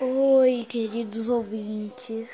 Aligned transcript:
Oi, 0.00 0.64
queridos 0.68 1.28
ouvintes. 1.28 2.30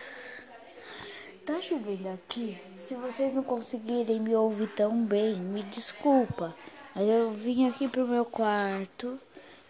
Tá 1.47 1.63
chovendo 1.63 2.10
aqui? 2.10 2.60
Se 2.76 2.94
vocês 2.94 3.32
não 3.32 3.42
conseguirem 3.42 4.21
me 4.21 4.37
ouvir 4.37 4.66
tão 4.66 5.02
bem, 5.02 5.37
me 5.37 5.62
desculpa. 5.62 6.54
Mas 6.95 7.08
eu 7.08 7.30
vim 7.30 7.66
aqui 7.66 7.88
pro 7.88 8.06
meu 8.06 8.27
quarto 8.27 9.19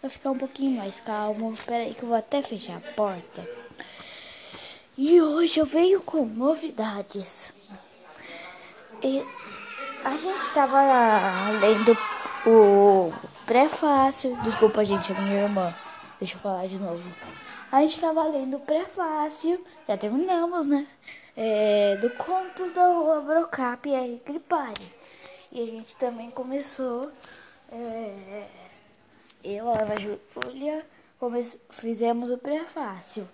pra 0.01 0.09
ficar 0.09 0.31
um 0.31 0.37
pouquinho 0.37 0.77
mais 0.77 0.99
calmo. 0.99 1.53
Espera 1.53 1.85
aí 1.85 1.93
que 1.93 2.03
eu 2.03 2.09
vou 2.09 2.17
até 2.17 2.41
fechar 2.41 2.75
a 2.75 2.93
porta. 2.95 3.47
E 4.97 5.21
hoje 5.21 5.61
eu 5.61 5.65
venho 5.65 6.01
com 6.01 6.25
novidades. 6.25 7.53
E 9.01 9.25
a 10.03 10.17
gente 10.17 10.53
tava 10.53 10.81
lendo 11.61 11.97
o 12.45 13.13
prefácio. 13.45 14.35
Desculpa, 14.43 14.83
gente, 14.83 15.13
é 15.13 15.21
minha 15.21 15.43
irmã. 15.43 15.73
Deixa 16.19 16.35
eu 16.35 16.39
falar 16.41 16.67
de 16.67 16.77
novo. 16.77 17.01
A 17.71 17.81
gente 17.81 17.95
estava 17.95 18.23
lendo 18.27 18.57
o 18.57 18.59
prefácio, 18.59 19.63
já 19.87 19.97
terminamos, 19.97 20.65
né? 20.65 20.87
É, 21.35 21.97
do 21.97 22.09
Contos 22.11 22.71
da 22.71 22.87
Rua 22.87 23.21
Brocap 23.21 23.89
e 23.89 23.93
R. 23.93 24.21
E 25.51 25.61
a 25.61 25.65
gente 25.65 25.95
também 25.95 26.29
começou. 26.31 27.11
É, 27.71 28.47
eu, 29.43 29.69
a 29.69 29.79
Ana 29.81 29.95
Júlia, 29.99 30.85
fizemos 31.69 32.29
o 32.31 32.37
prefácio. 32.37 33.27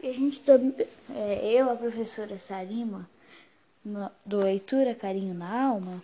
E 0.00 0.08
a 0.08 0.12
gente 0.12 0.42
também. 0.42 0.86
É, 1.14 1.52
eu, 1.52 1.70
a 1.70 1.76
professora 1.76 2.38
Sarima, 2.38 3.08
no, 3.84 4.10
do 4.24 4.38
Leitura 4.38 4.94
Carinho 4.94 5.34
na 5.34 5.68
Alma. 5.68 6.02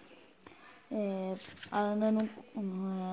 É, 0.91 1.34
a 1.70 1.79
Ana 1.79 2.12
não, 2.12 2.29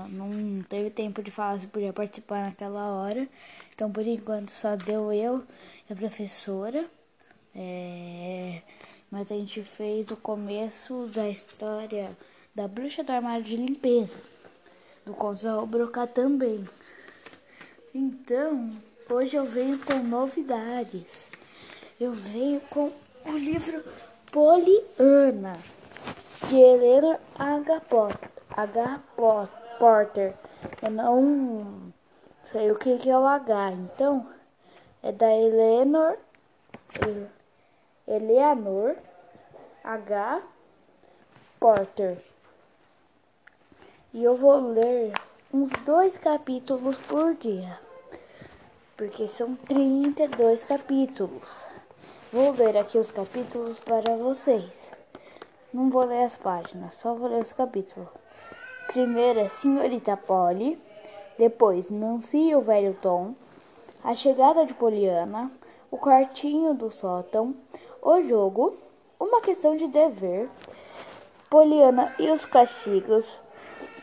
não 0.09 0.63
teve 0.63 0.89
tempo 0.89 1.23
de 1.23 1.31
falar 1.31 1.59
se 1.59 1.67
podia 1.67 1.93
participar 1.93 2.43
naquela 2.43 2.91
hora, 2.91 3.27
então 3.73 3.91
por 3.91 4.05
enquanto 4.05 4.49
só 4.49 4.75
deu 4.75 5.11
eu 5.11 5.43
e 5.89 5.93
a 5.93 5.95
professora. 5.95 6.85
É, 7.55 8.61
mas 9.09 9.31
a 9.31 9.35
gente 9.35 9.63
fez 9.63 10.09
o 10.11 10.17
começo 10.17 11.07
da 11.07 11.27
história 11.29 12.15
da 12.53 12.67
bruxa 12.67 13.03
do 13.03 13.11
armário 13.11 13.43
de 13.43 13.55
limpeza, 13.55 14.19
do 15.05 15.13
Conto 15.13 15.65
Brocar 15.65 16.07
também. 16.07 16.65
Então, 17.93 18.71
hoje 19.09 19.35
eu 19.35 19.45
venho 19.45 19.77
com 19.79 19.95
novidades. 20.03 21.31
Eu 21.99 22.13
venho 22.13 22.61
com 22.69 22.91
o 23.25 23.37
livro 23.37 23.83
Poliana 24.31 25.57
de 26.47 26.55
Helena 26.55 27.19
H. 27.37 27.81
Porter. 29.79 30.35
Eu 30.81 30.91
não 30.91 31.93
sei 32.43 32.71
o 32.71 32.77
que, 32.77 32.97
que 32.97 33.09
é 33.09 33.17
o 33.17 33.25
H, 33.25 33.71
então 33.71 34.27
é 35.03 35.11
da 35.11 35.31
Eleanor, 35.33 36.17
Eleanor 38.07 38.95
H. 39.83 40.41
Porter. 41.59 42.17
E 44.13 44.23
eu 44.23 44.35
vou 44.35 44.59
ler 44.59 45.13
uns 45.53 45.69
dois 45.85 46.17
capítulos 46.17 46.97
por 46.97 47.35
dia, 47.35 47.79
porque 48.97 49.27
são 49.27 49.55
32 49.55 50.63
capítulos. 50.63 51.63
Vou 52.31 52.51
ler 52.51 52.77
aqui 52.77 52.97
os 52.97 53.11
capítulos 53.11 53.79
para 53.79 54.15
vocês. 54.15 55.00
Não 55.73 55.89
vou 55.89 56.03
ler 56.03 56.25
as 56.25 56.35
páginas, 56.35 56.95
só 56.95 57.13
vou 57.13 57.29
ler 57.29 57.41
os 57.41 57.53
capítulos. 57.53 58.09
Primeiro 58.87 59.39
é 59.39 59.47
Senhorita 59.47 60.17
Polly, 60.17 60.77
depois 61.39 61.89
Nancy 61.89 62.49
e 62.49 62.55
o 62.55 62.59
Velho 62.59 62.93
Tom, 63.01 63.33
A 64.03 64.13
Chegada 64.13 64.65
de 64.65 64.73
Poliana, 64.73 65.49
O 65.89 65.97
Quartinho 65.97 66.73
do 66.73 66.91
Sótão, 66.91 67.55
O 68.01 68.21
Jogo, 68.21 68.75
Uma 69.17 69.39
Questão 69.39 69.77
de 69.77 69.87
Dever, 69.87 70.49
Poliana 71.49 72.13
e 72.19 72.29
os 72.29 72.45
Castigos, 72.45 73.25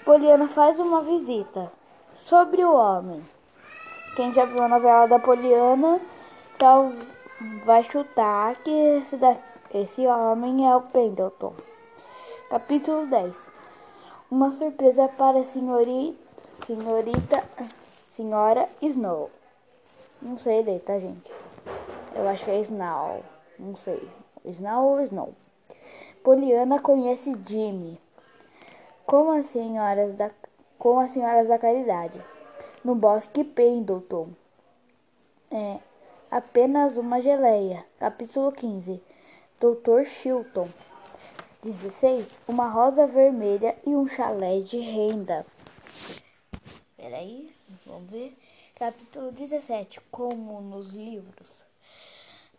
Poliana 0.07 0.49
faz 0.49 0.81
uma 0.81 1.03
visita, 1.03 1.71
Sobre 2.15 2.65
o 2.65 2.73
Homem. 2.73 3.23
Quem 4.17 4.33
já 4.33 4.47
viu 4.47 4.63
a 4.63 4.69
novela 4.69 5.07
da 5.07 5.19
Poliana 5.19 6.01
tal, 6.57 6.93
vai 7.67 7.85
chutar 7.85 8.57
que 8.63 8.71
esse 8.71 9.19
daqui 9.19 9.49
esse 9.75 10.07
homem 10.07 10.67
é 10.67 10.75
o 10.75 10.81
Pendleton. 10.81 11.53
Capítulo 12.49 13.05
10 13.05 13.37
Uma 14.31 14.51
surpresa 14.53 15.07
para 15.07 15.41
a 15.41 15.45
senhorita, 15.45 16.17
senhorita 16.65 17.45
senhora 18.17 18.67
Snow. 18.81 19.31
Não 20.23 20.39
sei 20.39 20.63
ler, 20.63 20.81
tá, 20.81 20.99
gente? 20.99 21.31
Eu 22.15 22.27
acho 22.27 22.47
que 22.47 22.51
é 22.51 22.59
Snow. 22.61 23.23
Não 23.59 23.77
sei. 23.77 24.01
Snow 24.47 24.93
ou 24.93 25.01
Snow. 25.03 25.35
Poliana 26.25 26.81
conhece 26.81 27.37
Jimmy. 27.47 28.01
Com 29.05 29.31
as 29.31 29.45
senhoras 29.45 30.15
da, 30.15 30.31
com 30.79 30.99
as 30.99 31.11
senhoras 31.11 31.49
da 31.49 31.59
caridade. 31.59 32.19
No 32.83 32.95
bosque 32.95 33.45
Pendleton. 33.45 34.31
É 35.51 35.81
apenas 36.31 36.97
uma 36.97 37.21
geleia. 37.21 37.85
Capítulo 37.99 38.51
15 38.53 39.03
Dr. 39.61 40.07
Chilton. 40.07 40.69
16. 41.63 42.41
Uma 42.47 42.69
rosa 42.69 43.05
vermelha 43.05 43.77
e 43.85 43.91
um 43.91 44.07
chalé 44.07 44.61
de 44.61 44.79
renda. 44.79 45.45
Peraí, 46.97 47.53
vamos 47.85 48.09
ver. 48.09 48.37
Capítulo 48.77 49.33
17. 49.33 50.01
Como 50.09 50.61
nos 50.61 50.93
livros. 50.93 51.65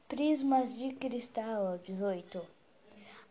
Prismas 0.10 0.76
de 0.76 0.92
cristal 0.92 1.78
18. 1.78 2.46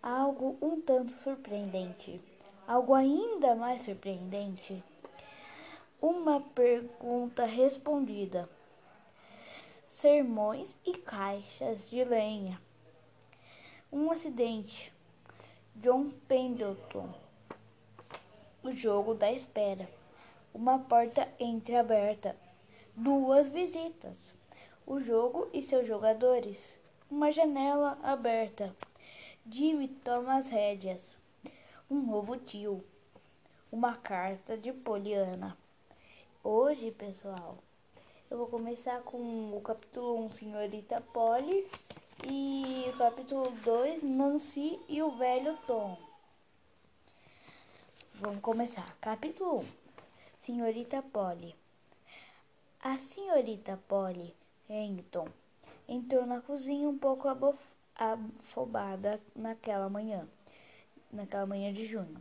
Algo 0.03 0.57
um 0.63 0.81
tanto 0.81 1.11
surpreendente. 1.11 2.19
Algo 2.67 2.95
ainda 2.95 3.55
mais 3.55 3.83
surpreendente. 3.83 4.83
Uma 6.01 6.41
pergunta 6.41 7.45
respondida. 7.45 8.49
Sermões 9.87 10.75
e 10.87 10.95
caixas 10.97 11.91
de 11.91 12.03
lenha. 12.05 12.59
Um 13.93 14.11
acidente. 14.11 14.97
John 15.81 16.11
Pendleton. 16.27 17.09
O 18.65 18.73
jogo 18.73 19.15
da 19.15 19.31
espera. 19.31 19.89
Uma 20.53 20.81
porta 20.81 21.29
entreaberta. 21.39 22.35
Duas 22.97 23.49
visitas. 23.49 24.35
O 24.85 25.01
jogo 25.01 25.49
e 25.53 25.63
seus 25.63 25.87
jogadores. 25.87 26.77
Uma 27.09 27.31
janela 27.31 27.97
aberta. 28.03 28.75
Jimmy 29.49 29.87
toma 29.87 30.39
as 30.39 30.49
rédeas. 30.49 31.17
Um 31.89 32.01
novo 32.01 32.37
tio. 32.37 32.83
Uma 33.71 33.95
carta 33.95 34.59
de 34.59 34.73
Poliana. 34.73 35.57
Hoje, 36.43 36.91
pessoal, 36.91 37.57
eu 38.29 38.37
vou 38.37 38.49
começar 38.49 39.01
com 39.03 39.57
o 39.57 39.61
capítulo 39.61 40.25
1, 40.25 40.33
Senhorita 40.33 41.01
Polly. 41.13 41.71
E 42.27 42.91
o 42.93 42.99
capítulo 42.99 43.49
2, 43.63 44.03
Nancy 44.03 44.81
e 44.89 45.01
o 45.01 45.11
velho 45.11 45.57
Tom. 45.69 45.97
Vamos 48.15 48.41
começar. 48.41 48.97
Capítulo 49.01 49.61
1. 49.61 49.65
Senhorita 50.41 51.01
Polly. 51.01 51.55
A 52.83 52.97
senhorita 52.99 53.79
Polly 53.87 54.35
Renton 54.69 55.29
entrou 55.87 56.27
na 56.27 56.41
cozinha 56.41 56.89
um 56.89 56.99
pouco 56.99 57.29
afobada 57.95 59.21
naquela 59.37 59.89
manhã, 59.89 60.29
naquela 61.13 61.47
manhã 61.47 61.73
de 61.73 61.87
junho. 61.87 62.21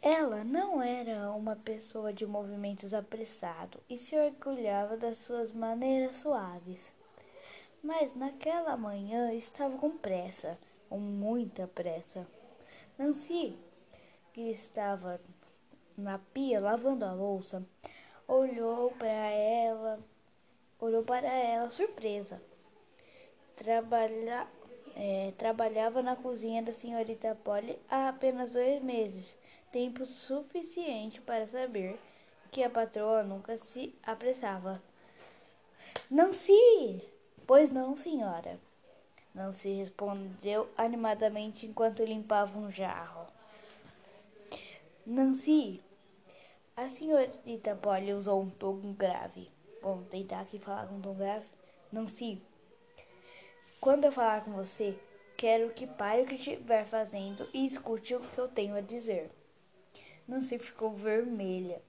Ela 0.00 0.44
não 0.44 0.80
era 0.80 1.32
uma 1.32 1.56
pessoa 1.56 2.12
de 2.12 2.24
movimentos 2.24 2.94
apressados 2.94 3.80
e 3.90 3.98
se 3.98 4.16
orgulhava 4.16 4.96
das 4.96 5.18
suas 5.18 5.50
maneiras 5.50 6.14
suaves. 6.16 6.94
Mas 7.86 8.16
naquela 8.16 8.76
manhã 8.76 9.32
estava 9.32 9.78
com 9.78 9.96
pressa, 9.96 10.58
com 10.88 10.98
muita 10.98 11.68
pressa. 11.68 12.26
Nancy, 12.98 13.56
que 14.32 14.50
estava 14.50 15.20
na 15.96 16.18
pia 16.18 16.58
lavando 16.58 17.04
a 17.04 17.12
louça, 17.12 17.64
olhou 18.26 18.90
para 18.98 19.06
ela, 19.06 20.00
olhou 20.80 21.04
para 21.04 21.32
ela 21.32 21.68
surpresa. 21.68 22.42
Trabalha, 23.54 24.48
é, 24.96 25.32
trabalhava 25.38 26.02
na 26.02 26.16
cozinha 26.16 26.64
da 26.64 26.72
senhorita 26.72 27.38
Polly 27.44 27.78
há 27.88 28.08
apenas 28.08 28.50
dois 28.50 28.82
meses, 28.82 29.38
tempo 29.70 30.04
suficiente 30.04 31.20
para 31.20 31.46
saber 31.46 31.96
que 32.50 32.64
a 32.64 32.68
patroa 32.68 33.22
nunca 33.22 33.56
se 33.56 33.94
apressava. 34.02 34.82
Nancy! 36.10 37.14
Pois 37.46 37.70
não, 37.70 37.94
senhora. 37.94 38.58
Nancy 39.32 39.68
respondeu 39.74 40.68
animadamente 40.76 41.64
enquanto 41.64 42.02
limpava 42.02 42.58
um 42.58 42.72
jarro. 42.72 43.26
Nancy, 45.06 45.80
a 46.76 46.88
senhorita 46.88 47.76
Polly 47.76 48.12
usou 48.12 48.42
um 48.42 48.50
tom 48.50 48.92
grave. 48.94 49.48
Bom, 49.80 50.02
tentar 50.10 50.40
aqui 50.40 50.58
falar 50.58 50.88
com 50.88 51.00
tom 51.00 51.14
grave. 51.14 51.46
Nancy, 51.92 52.42
quando 53.80 54.06
eu 54.06 54.12
falar 54.12 54.44
com 54.44 54.50
você, 54.50 54.98
quero 55.36 55.70
que 55.70 55.86
pare 55.86 56.22
o 56.22 56.26
que 56.26 56.34
estiver 56.34 56.84
fazendo 56.84 57.48
e 57.54 57.64
escute 57.64 58.16
o 58.16 58.20
que 58.20 58.38
eu 58.38 58.48
tenho 58.48 58.74
a 58.74 58.80
dizer. 58.80 59.30
Nancy 60.26 60.58
ficou 60.58 60.90
vermelha. 60.90 61.80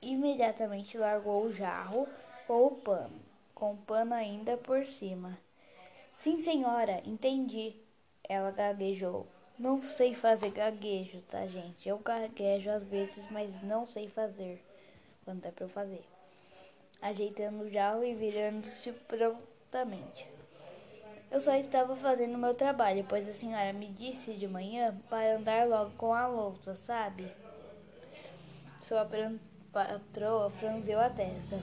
Imediatamente 0.00 0.98
largou 0.98 1.44
o 1.44 1.52
jarro 1.52 2.08
ou 2.48 2.66
o 2.66 2.76
pano, 2.76 3.21
com 3.62 3.76
pano 3.76 4.12
ainda 4.12 4.56
por 4.56 4.84
cima. 4.84 5.38
Sim, 6.16 6.36
senhora, 6.36 7.00
entendi. 7.06 7.76
Ela 8.28 8.50
gaguejou. 8.50 9.24
Não 9.56 9.80
sei 9.80 10.16
fazer 10.16 10.50
gaguejo, 10.50 11.20
tá, 11.30 11.46
gente? 11.46 11.88
Eu 11.88 11.96
gaguejo 11.98 12.68
às 12.68 12.82
vezes, 12.82 13.28
mas 13.30 13.62
não 13.62 13.86
sei 13.86 14.08
fazer 14.08 14.60
quando 15.24 15.46
é 15.46 15.52
pra 15.52 15.64
eu 15.64 15.68
fazer. 15.68 16.04
Ajeitando 17.00 17.62
o 17.62 17.70
jarro 17.70 18.02
e 18.02 18.12
virando-se 18.16 18.90
prontamente. 19.06 20.26
Eu 21.30 21.38
só 21.38 21.54
estava 21.54 21.94
fazendo 21.94 22.36
meu 22.36 22.54
trabalho, 22.54 23.06
pois 23.08 23.28
a 23.28 23.32
senhora 23.32 23.72
me 23.72 23.86
disse 23.86 24.34
de 24.34 24.48
manhã 24.48 25.00
para 25.08 25.36
andar 25.36 25.68
logo 25.68 25.92
com 25.92 26.12
a 26.12 26.26
louça, 26.26 26.74
sabe? 26.74 27.30
Sua 28.80 29.08
patroa 29.72 30.50
franziu 30.50 30.98
a 30.98 31.08
testa. 31.08 31.60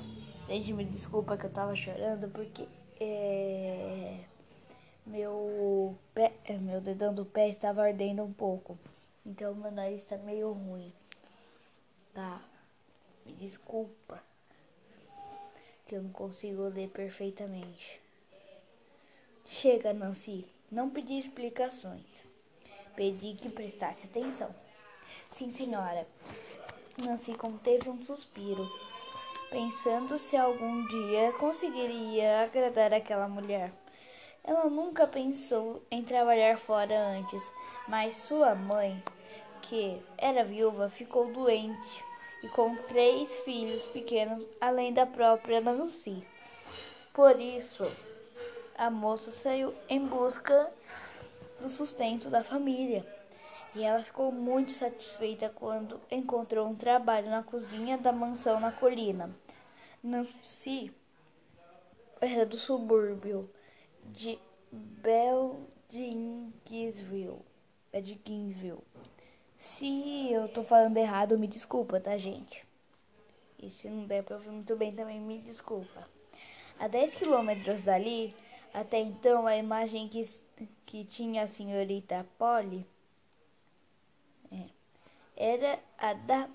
Gente, 0.49 0.73
me 0.73 0.83
desculpa 0.83 1.37
que 1.37 1.45
eu 1.45 1.51
tava 1.51 1.75
chorando 1.75 2.27
porque 2.29 2.67
é, 2.99 4.17
meu 5.05 5.95
pé, 6.11 6.33
é, 6.43 6.57
meu 6.57 6.81
dedão 6.81 7.13
do 7.13 7.23
pé 7.23 7.49
estava 7.49 7.83
ardendo 7.83 8.23
um 8.23 8.33
pouco. 8.33 8.75
Então 9.23 9.53
meu 9.53 9.69
nariz 9.69 10.01
está 10.01 10.17
meio 10.17 10.51
ruim. 10.51 10.91
Tá? 12.15 12.41
Me 13.27 13.33
desculpa 13.33 14.23
que 15.85 15.93
eu 15.93 16.01
não 16.01 16.09
consigo 16.09 16.63
ler 16.63 16.89
perfeitamente. 16.89 18.01
Chega, 19.45 19.93
Nancy. 19.93 20.47
Não 20.71 20.89
pedi 20.89 21.19
explicações. 21.19 22.23
Pedi 22.95 23.35
que 23.35 23.49
prestasse 23.49 24.07
atenção. 24.07 24.49
Sim, 25.29 25.51
senhora. 25.51 26.07
Nancy 26.97 27.35
conteve 27.35 27.87
um 27.87 28.03
suspiro, 28.03 28.67
pensando 29.49 30.17
se 30.17 30.37
algum 30.37 30.85
dia 30.87 31.33
conseguiria 31.33 32.43
agradar 32.43 32.93
aquela 32.93 33.27
mulher. 33.27 33.71
Ela 34.43 34.69
nunca 34.69 35.07
pensou 35.07 35.83
em 35.91 36.03
trabalhar 36.03 36.57
fora 36.57 36.97
antes, 36.97 37.51
mas 37.87 38.15
sua 38.15 38.55
mãe, 38.55 39.03
que 39.61 40.01
era 40.17 40.43
viúva, 40.43 40.89
ficou 40.89 41.31
doente 41.31 42.03
e 42.43 42.47
com 42.49 42.75
três 42.75 43.37
filhos 43.39 43.83
pequenos, 43.85 44.45
além 44.61 44.93
da 44.93 45.05
própria 45.05 45.59
Nancy. 45.59 46.23
Por 47.13 47.39
isso, 47.39 47.85
a 48.77 48.89
moça 48.89 49.31
saiu 49.31 49.73
em 49.89 50.05
busca 50.05 50.71
do 51.59 51.69
sustento 51.69 52.29
da 52.29 52.43
família. 52.43 53.05
E 53.75 53.83
ela 53.83 54.03
ficou 54.03 54.31
muito 54.31 54.71
satisfeita 54.71 55.49
quando 55.49 56.01
encontrou 56.09 56.67
um 56.67 56.75
trabalho 56.75 57.29
na 57.29 57.43
cozinha 57.43 57.97
da 57.97 58.11
mansão 58.11 58.59
na 58.59 58.71
colina. 58.71 59.29
Nancy 60.03 60.91
era 62.19 62.45
do 62.45 62.57
subúrbio 62.57 63.49
de 64.05 64.39
Beldingsville. 64.71 67.39
É 67.91 68.01
de 68.01 68.15
Kingsville. 68.15 68.83
Se 69.57 70.31
eu 70.31 70.47
tô 70.47 70.63
falando 70.63 70.97
errado, 70.97 71.37
me 71.37 71.47
desculpa, 71.47 71.99
tá, 71.99 72.17
gente? 72.17 72.65
E 73.57 73.69
se 73.69 73.89
não 73.89 74.05
der 74.05 74.23
pra 74.23 74.37
ouvir 74.37 74.49
muito 74.49 74.75
bem, 74.75 74.95
também 74.95 75.19
me 75.19 75.39
desculpa. 75.39 76.07
A 76.79 76.87
10 76.87 77.15
quilômetros 77.15 77.83
dali, 77.83 78.33
até 78.73 78.99
então, 78.99 79.45
a 79.45 79.57
imagem 79.57 80.07
que, 80.07 80.21
que 80.85 81.03
tinha 81.03 81.43
a 81.43 81.47
senhorita 81.47 82.25
Polly 82.37 82.85
era 85.39 85.79
a 85.97 86.13
da 86.13 86.49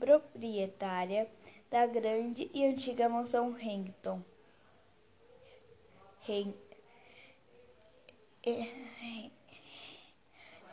proprietária 0.00 1.30
da 1.70 1.86
grande 1.86 2.50
e 2.54 2.64
antiga 2.64 3.08
mansão 3.08 3.54
Hampton. 3.54 4.22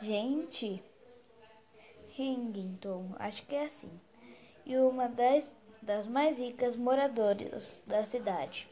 Gente, 0.00 0.82
Hington, 2.18 3.14
acho 3.18 3.44
que 3.46 3.54
é 3.54 3.64
assim. 3.64 4.00
E 4.64 4.76
uma 4.76 5.08
das, 5.08 5.50
das 5.80 6.06
mais 6.06 6.38
ricas 6.38 6.74
moradoras 6.74 7.82
da 7.86 8.04
cidade. 8.04 8.68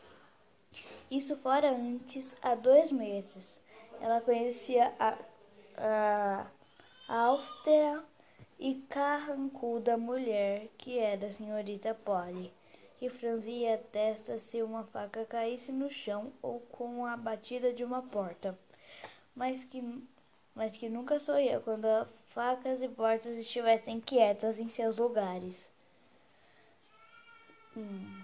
Isso 1.10 1.36
fora 1.36 1.70
antes, 1.70 2.36
há 2.40 2.54
dois 2.54 2.90
meses. 2.90 3.44
Ela 4.00 4.20
conhecia 4.20 4.94
a, 4.98 5.18
a 5.76 6.46
austera 7.18 8.04
e 8.58 8.76
carrancuda 8.88 9.96
mulher 9.96 10.68
que 10.78 10.98
era 10.98 11.26
a 11.26 11.32
senhorita 11.32 11.94
Polly 11.94 12.52
que 13.00 13.08
franzia 13.08 13.76
a 13.76 13.78
testa 13.78 14.38
se 14.38 14.62
uma 14.62 14.84
faca 14.84 15.24
caísse 15.24 15.72
no 15.72 15.90
chão 15.90 16.30
ou 16.42 16.60
com 16.60 17.06
a 17.06 17.16
batida 17.16 17.72
de 17.72 17.82
uma 17.82 18.02
porta, 18.02 18.58
mas 19.34 19.64
que, 19.64 19.82
mas 20.54 20.76
que 20.76 20.86
nunca 20.86 21.18
sorria 21.18 21.60
quando 21.60 21.86
facas 22.34 22.82
e 22.82 22.88
portas 22.88 23.38
estivessem 23.38 24.00
quietas 24.00 24.58
em 24.58 24.68
seus 24.68 24.98
lugares. 24.98 25.72
Hum. 27.74 28.22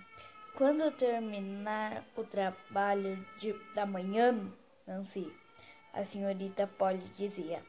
Quando 0.55 0.91
terminar 0.93 2.05
o 2.15 2.23
trabalho 2.23 3.17
de, 3.39 3.55
da 3.75 3.87
manhã, 3.87 4.35
Nancy, 4.87 5.33
a 5.95 6.05
senhorita 6.05 6.67
Polly 6.67 7.03
dizia, 7.17 7.63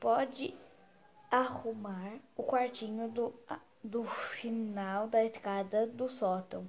pode 0.00 0.54
arrumar 1.30 2.18
o 2.36 2.42
quartinho 2.42 3.08
do 3.08 3.34
do 3.82 4.04
final 4.04 5.06
da 5.06 5.24
escada 5.24 5.86
do 5.86 6.08
sótão 6.08 6.68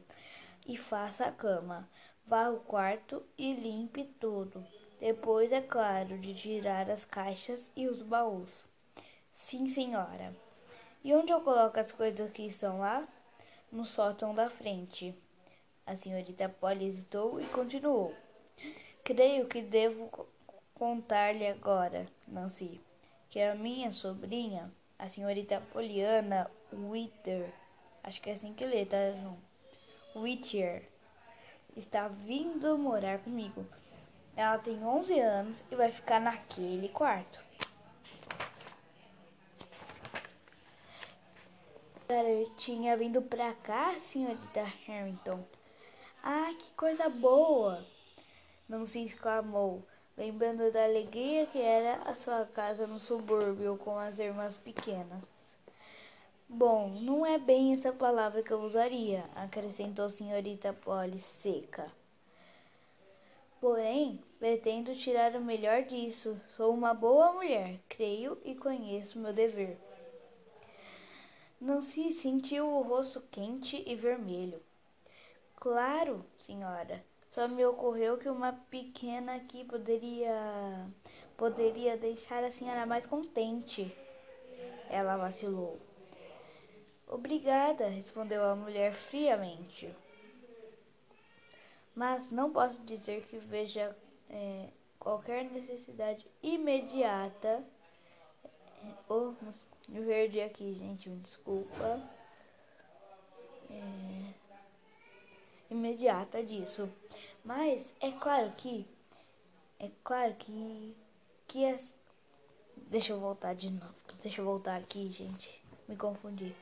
e 0.68 0.78
faça 0.78 1.26
a 1.26 1.32
cama. 1.32 1.90
Vá 2.26 2.50
o 2.50 2.60
quarto 2.60 3.24
e 3.38 3.54
limpe 3.54 4.06
tudo. 4.20 4.66
Depois, 5.00 5.52
é 5.52 5.62
claro, 5.62 6.18
de 6.18 6.34
tirar 6.36 6.90
as 6.90 7.04
caixas 7.04 7.72
e 7.76 7.88
os 7.88 8.02
baús. 8.02 8.66
Sim, 9.34 9.68
senhora. 9.68 10.36
E 11.04 11.14
onde 11.14 11.32
eu 11.32 11.42
coloco 11.42 11.80
as 11.80 11.92
coisas 11.92 12.30
que 12.32 12.44
estão 12.44 12.80
lá? 12.80 13.08
No 13.72 13.86
sótão 13.86 14.36
da 14.36 14.50
frente. 14.50 15.16
A 15.86 15.96
senhorita 15.96 16.48
Polly 16.48 16.86
hesitou 16.86 17.42
e 17.42 17.46
continuou. 17.48 18.14
Creio 19.04 19.48
que 19.48 19.62
devo 19.62 20.28
contar-lhe 20.76 21.48
agora, 21.48 22.06
Nancy, 22.28 22.80
que 23.30 23.42
a 23.42 23.56
minha 23.56 23.92
sobrinha 23.92 24.72
a 25.00 25.08
senhorita 25.08 25.62
Poliana 25.72 26.52
Witter, 26.74 27.50
acho 28.04 28.22
que 28.22 28.30
é 28.30 28.34
assim 28.34 28.54
que 28.54 28.66
lê, 28.66 28.86
tá, 28.86 28.98
João? 29.14 29.38
Witcher, 30.14 30.90
está 31.78 32.10
vindo 32.10 32.78
morar 32.78 33.20
comigo. 33.20 33.66
Ela 34.36 34.58
tem 34.58 34.84
11 34.84 35.20
anos 35.22 35.64
e 35.72 35.76
vai 35.76 35.90
ficar 35.90 36.20
naquele 36.20 36.90
quarto. 36.90 37.42
Garotinha 42.10 42.98
vindo 42.98 43.22
pra 43.22 43.54
cá, 43.54 43.98
senhorita 44.00 44.64
Harrington. 44.86 45.46
Ah, 46.22 46.54
que 46.60 46.74
coisa 46.74 47.08
boa! 47.08 47.86
Não 48.68 48.86
se 48.86 49.06
exclamou 49.06 49.88
lembrando 50.20 50.70
da 50.70 50.84
alegria 50.84 51.46
que 51.46 51.62
era 51.62 52.02
a 52.04 52.14
sua 52.14 52.46
casa 52.46 52.86
no 52.86 53.00
subúrbio 53.00 53.78
com 53.78 53.98
as 53.98 54.20
irmãs 54.20 54.58
pequenas. 54.58 55.24
Bom, 56.50 56.90
não 56.90 57.26
é 57.26 57.40
bem 57.40 57.74
essa 57.74 57.94
palavra 57.94 58.44
que 58.44 58.52
eu 58.52 58.60
usaria, 58.60 59.24
acrescentou 59.34 60.04
a 60.04 60.10
senhorita 60.10 60.74
Polly 60.74 61.20
seca. 61.20 61.90
Porém, 63.62 64.22
pretendo 64.38 64.94
tirar 64.94 65.36
o 65.38 65.42
melhor 65.42 65.84
disso. 65.84 66.42
Sou 66.50 66.74
uma 66.74 66.94
boa 66.94 67.32
mulher, 67.32 67.80
creio 67.88 68.38
e 68.44 68.56
conheço 68.56 69.20
meu 69.20 69.32
dever. 69.32 69.78
Nancy 71.62 72.12
sentiu 72.12 72.68
o 72.68 72.82
rosto 72.82 73.22
quente 73.32 73.82
e 73.88 73.96
vermelho. 73.96 74.62
Claro, 75.56 76.26
senhora, 76.38 77.06
só 77.30 77.48
me 77.48 77.66
ocorreu 77.66 78.18
que 78.18 78.28
uma 78.28 78.54
pequena 78.54 79.36
aqui 79.36 79.64
poderia 79.64 80.88
poderia 81.38 81.96
deixar 81.96 82.44
a 82.44 82.52
senhora 82.52 82.86
mais 82.86 83.06
contente. 83.06 83.96
Ela 84.90 85.16
vacilou. 85.16 85.80
Obrigada, 87.08 87.88
respondeu 87.88 88.44
a 88.44 88.56
mulher 88.56 88.94
friamente. 88.94 89.90
Mas 91.96 92.30
não 92.30 92.52
posso 92.52 92.84
dizer 92.84 93.24
que 93.24 93.38
veja 93.38 93.96
é, 94.30 94.70
qualquer 95.00 95.46
necessidade 95.46 96.26
imediata. 96.42 97.64
Oh, 99.08 99.34
me 99.88 100.06
perdi 100.06 100.42
aqui, 100.42 100.74
gente, 100.74 101.10
me 101.10 101.20
desculpa. 101.20 102.02
é, 103.70 104.34
imediata 105.70 106.44
disso. 106.44 106.90
Mas 107.44 107.94
é 108.02 108.12
claro 108.12 108.52
que 108.58 108.86
é 109.80 109.90
claro 110.04 110.34
que 110.36 110.96
que 111.48 111.66
as, 111.66 111.96
deixa 112.76 113.14
eu 113.14 113.20
voltar 113.20 113.56
de 113.56 113.70
novo. 113.70 113.96
Deixa 114.22 114.42
eu 114.42 114.46
voltar 114.46 114.78
aqui, 114.78 115.12
gente. 115.12 115.62
Me 115.88 115.96
confundi. 115.96 116.54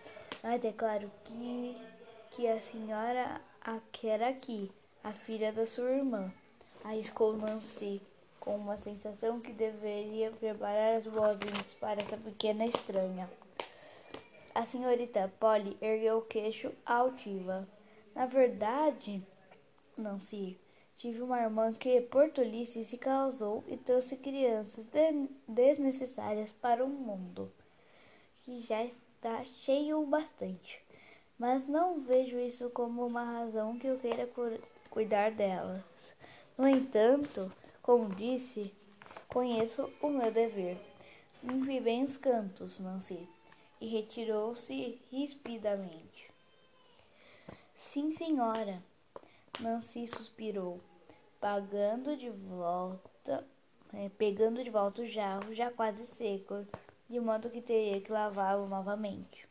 Mas 0.44 0.64
é 0.64 0.72
claro 0.72 1.12
que 1.26 1.78
que 2.32 2.48
a 2.48 2.62
senhora 2.62 3.42
a 3.62 3.80
quer 3.92 4.22
aqui, 4.24 4.72
a 5.04 5.12
filha 5.12 5.52
da 5.52 5.66
sua 5.66 5.92
irmã. 5.92 6.32
Arriscou 6.84 7.36
Nancy 7.36 8.02
com 8.40 8.56
uma 8.56 8.78
sensação 8.78 9.42
que 9.42 9.52
deveria 9.52 10.32
preparar 10.32 10.98
as 10.98 11.04
boas-vindas 11.06 11.74
para 11.80 12.02
essa 12.02 12.16
pequena 12.16 12.66
estranha. 12.66 13.30
A 14.56 14.66
senhorita 14.66 15.32
Polly 15.38 15.78
ergueu 15.82 16.20
o 16.20 16.22
queixo 16.22 16.72
altiva. 16.86 17.68
Na 18.18 18.26
verdade, 18.26 19.22
Nancy, 19.96 20.60
tive 20.98 21.22
uma 21.22 21.40
irmã 21.40 21.72
que, 21.72 22.02
por 22.02 22.32
tolice, 22.32 22.84
se 22.84 22.98
casou 22.98 23.64
e 23.68 23.78
trouxe 23.78 24.18
crianças 24.18 24.88
de 24.88 25.30
desnecessárias 25.48 26.52
para 26.52 26.84
o 26.84 26.90
mundo, 26.90 27.54
que 28.44 28.60
já 28.62 28.84
está 28.84 29.44
cheio 29.44 30.04
bastante. 30.08 30.82
Mas 31.38 31.68
não 31.68 32.02
vejo 32.02 32.40
isso 32.40 32.72
como 32.72 33.06
uma 33.06 33.24
razão 33.24 33.78
que 33.78 33.86
eu 33.86 34.00
queira 34.00 34.26
cu 34.26 34.50
cuidar 34.90 35.30
delas. 35.30 36.16
No 36.58 36.68
entanto, 36.68 37.54
como 37.84 38.16
disse, 38.16 38.74
conheço 39.28 39.94
o 40.02 40.10
meu 40.10 40.32
dever. 40.32 40.76
Limpe 41.44 41.80
bem 41.80 42.04
os 42.04 42.18
cantos, 42.18 42.80
Nancy 42.80 43.30
e 43.80 43.86
retirou-se 43.86 45.00
rispidamente. 45.12 46.36
Sim, 47.78 48.12
senhora, 48.12 48.84
Nancy 49.62 50.08
suspirou, 50.08 50.82
pagando 51.40 52.18
de 52.18 52.28
volta, 52.28 53.48
é, 53.94 54.10
pegando 54.10 54.64
de 54.64 54.70
volta 54.72 55.04
o 55.04 55.08
jarro 55.08 55.54
já 55.54 55.70
quase 55.70 56.08
seco, 56.08 56.66
de 57.08 57.20
modo 57.20 57.52
que 57.52 57.62
teria 57.62 58.02
que 58.02 58.12
lavá-lo 58.12 58.68
novamente. 58.68 59.48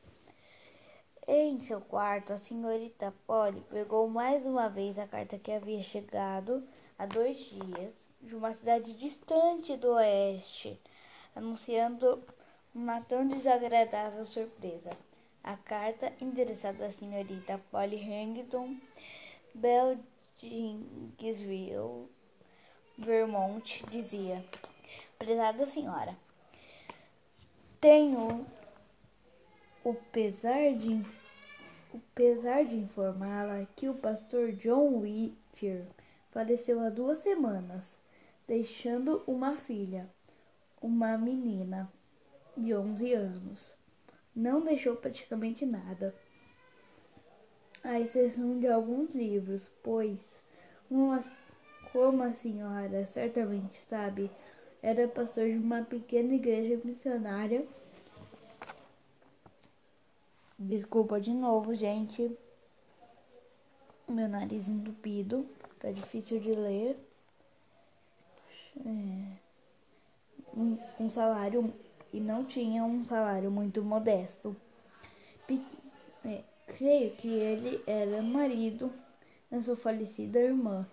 Em 1.26 1.60
seu 1.60 1.80
quarto, 1.80 2.32
a 2.32 2.36
senhorita 2.36 3.14
Polly 3.28 3.60
pegou 3.70 4.08
mais 4.08 4.44
uma 4.44 4.68
vez 4.68 4.98
a 4.98 5.06
carta 5.06 5.38
que 5.38 5.52
havia 5.52 5.80
chegado 5.80 6.66
há 6.98 7.06
dois 7.06 7.38
dias 7.38 7.94
de 8.20 8.34
uma 8.34 8.52
cidade 8.52 8.92
distante 8.94 9.76
do 9.76 9.92
oeste, 9.92 10.78
anunciando 11.34 12.22
uma 12.74 13.00
tão 13.00 13.26
desagradável 13.26 14.24
surpresa. 14.24 14.90
A 15.46 15.56
carta, 15.56 16.12
endereçada 16.20 16.84
à 16.86 16.90
senhorita 16.90 17.60
Polly 17.70 17.94
Harrington, 17.94 18.76
Beldingsville, 19.54 22.08
Vermont, 22.98 23.84
dizia: 23.88 24.44
Prezada 25.16 25.64
senhora, 25.64 26.16
tenho 27.80 28.44
o 29.84 29.94
pesar 29.94 30.74
de, 30.74 31.00
o 31.94 32.00
pesar 32.12 32.64
de 32.64 32.74
informá-la 32.74 33.68
que 33.76 33.88
o 33.88 33.94
pastor 33.94 34.50
John 34.50 34.98
Whittier 34.98 35.86
faleceu 36.32 36.80
há 36.80 36.90
duas 36.90 37.18
semanas, 37.18 37.96
deixando 38.48 39.22
uma 39.28 39.54
filha, 39.54 40.10
uma 40.82 41.16
menina 41.16 41.88
de 42.56 42.74
11 42.74 43.14
anos. 43.14 43.85
Não 44.36 44.60
deixou 44.60 44.94
praticamente 44.94 45.64
nada, 45.64 46.14
à 47.82 47.98
exceção 47.98 48.58
de 48.58 48.68
alguns 48.68 49.14
livros, 49.14 49.66
pois, 49.82 50.38
uma, 50.90 51.24
como 51.90 52.22
a 52.22 52.34
senhora 52.34 53.06
certamente 53.06 53.80
sabe, 53.80 54.30
era 54.82 55.08
pastor 55.08 55.46
de 55.46 55.56
uma 55.56 55.82
pequena 55.82 56.34
igreja 56.34 56.78
missionária. 56.84 57.66
Desculpa 60.58 61.18
de 61.18 61.32
novo, 61.32 61.74
gente. 61.74 62.36
Meu 64.06 64.28
nariz 64.28 64.68
entupido, 64.68 65.48
tá 65.80 65.90
difícil 65.90 66.40
de 66.40 66.52
ler. 66.52 66.98
É, 68.84 69.46
um, 70.54 70.78
um 71.00 71.08
salário 71.08 71.72
e 72.16 72.20
não 72.20 72.46
tinha 72.46 72.82
um 72.82 73.04
salário 73.04 73.50
muito 73.50 73.82
modesto. 73.82 74.56
É, 76.24 76.42
creio 76.66 77.10
que 77.12 77.28
ele 77.28 77.82
era 77.86 78.22
marido 78.22 78.90
da 79.50 79.60
sua 79.60 79.76
falecida 79.76 80.40
irmã, 80.40 80.88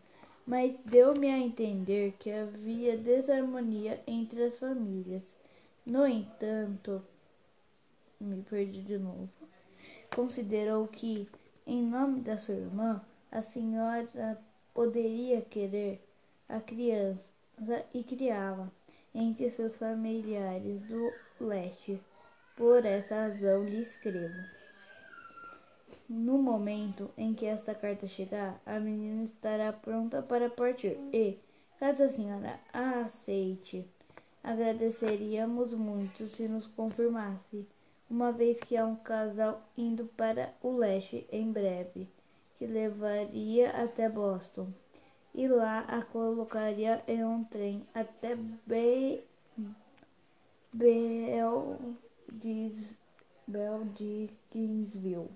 mas 0.46 0.77
deu-me 0.86 1.32
a 1.32 1.39
entender 1.39 2.13
que 2.20 2.30
havia 2.30 2.98
desarmonia 2.98 4.03
entre 4.06 4.44
as 4.44 4.58
famílias. 4.58 5.24
No 5.86 6.06
entanto, 6.06 7.01
me 8.20 8.44
perdi 8.44 8.82
de 8.82 8.98
novo. 8.98 9.30
Considerou 10.13 10.88
que, 10.89 11.27
em 11.65 11.82
nome 11.82 12.20
da 12.20 12.38
sua 12.38 12.56
irmã, 12.56 13.01
a 13.32 13.42
senhora 13.42 14.38
poderia 14.74 15.42
querer 15.42 16.06
a 16.50 16.60
criança 16.60 17.32
e 17.94 18.03
criá-la 18.03 18.70
entre 19.13 19.50
seus 19.50 19.77
familiares 19.77 20.82
do 20.82 21.12
leste. 21.39 22.01
Por 22.55 22.86
essa 22.86 23.15
razão 23.15 23.63
lhe 23.63 23.82
escrevo. 23.82 24.43
No 26.08 26.38
momento 26.38 27.10
em 27.17 27.34
que 27.34 27.46
esta 27.46 27.74
carta 27.74 28.08
chegar, 28.08 28.62
a 28.65 28.79
menina 28.79 29.24
estará 29.24 29.74
pronta 29.74 30.22
para 30.22 30.50
partir 30.50 30.98
e, 31.12 31.39
caso 31.79 32.03
a 32.03 32.10
senhora 32.10 32.60
a 32.72 33.00
aceite, 33.01 33.88
agradeceríamos 34.43 35.74
muito 35.74 36.27
se 36.27 36.48
nos 36.48 36.67
confirmasse, 36.67 37.67
uma 38.10 38.32
vez 38.32 38.60
que 38.60 38.77
há 38.77 38.86
um 38.86 38.96
casal 38.96 39.67
indo 39.77 40.05
para 40.17 40.53
o 40.62 40.75
leste 40.75 41.25
em 41.32 41.51
breve, 41.51 42.08
que 42.58 42.67
levaria 42.67 43.72
até 43.72 44.08
Boston 44.08 44.72
e 45.34 45.48
lá 45.48 45.80
a 45.82 46.02
colocaria 46.04 47.04
em 47.08 47.24
um 47.24 47.44
trem 47.44 47.88
até 47.94 48.36
Be 48.36 49.24
Beldis, 50.74 51.98
Beldingsville. 53.48 55.30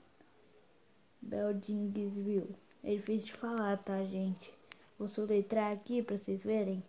Beldingsville. 1.21 2.55
É 2.83 2.95
difícil 2.95 3.27
de 3.27 3.33
falar, 3.33 3.77
tá, 3.77 4.03
gente? 4.05 4.51
Vou 4.97 5.07
soletrar 5.07 5.71
aqui 5.71 6.01
para 6.01 6.17
vocês 6.17 6.43
verem. 6.43 6.83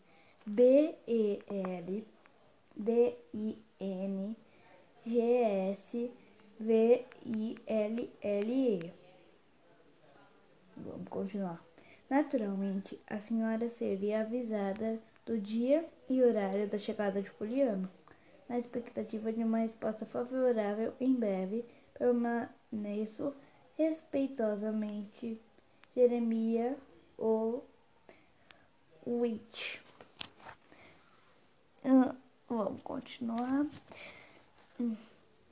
B-E-L 0.46 2.06
D-I-N 2.78 4.36
G-S-V-I-L-L-E. 5.04 6.12
Vamos 10.76 11.08
continuar. 11.08 11.67
Naturalmente, 12.08 12.98
a 13.06 13.18
senhora 13.18 13.68
seria 13.68 14.22
avisada 14.22 14.98
do 15.26 15.38
dia 15.38 15.86
e 16.08 16.22
horário 16.22 16.66
da 16.66 16.78
chegada 16.78 17.20
de 17.20 17.30
Poliano. 17.30 17.88
Na 18.48 18.56
expectativa 18.56 19.30
de 19.30 19.44
uma 19.44 19.58
resposta 19.58 20.06
favorável 20.06 20.94
em 20.98 21.14
breve, 21.14 21.66
permaneço 21.92 23.34
respeitosamente 23.76 25.38
Jeremia 25.94 26.78
o 27.18 27.62
Witch. 29.06 29.78
Uh, 31.84 32.14
vamos 32.48 32.82
continuar. 32.82 33.66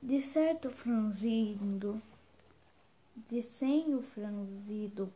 De 0.01 0.21
certo 0.21 0.69
franzindo, 0.69 2.01
de 3.15 3.41
senho 3.41 4.01
franzido, 4.01 5.13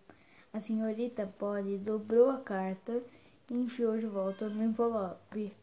a 0.54 0.60
senhorita 0.60 1.26
Polly 1.40 1.78
dobrou 1.78 2.30
a 2.30 2.38
carta 2.38 3.02
e 3.50 3.54
enfiou 3.54 3.98
de 3.98 4.06
volta 4.06 4.50
no 4.50 4.62
envelope. 4.62 5.54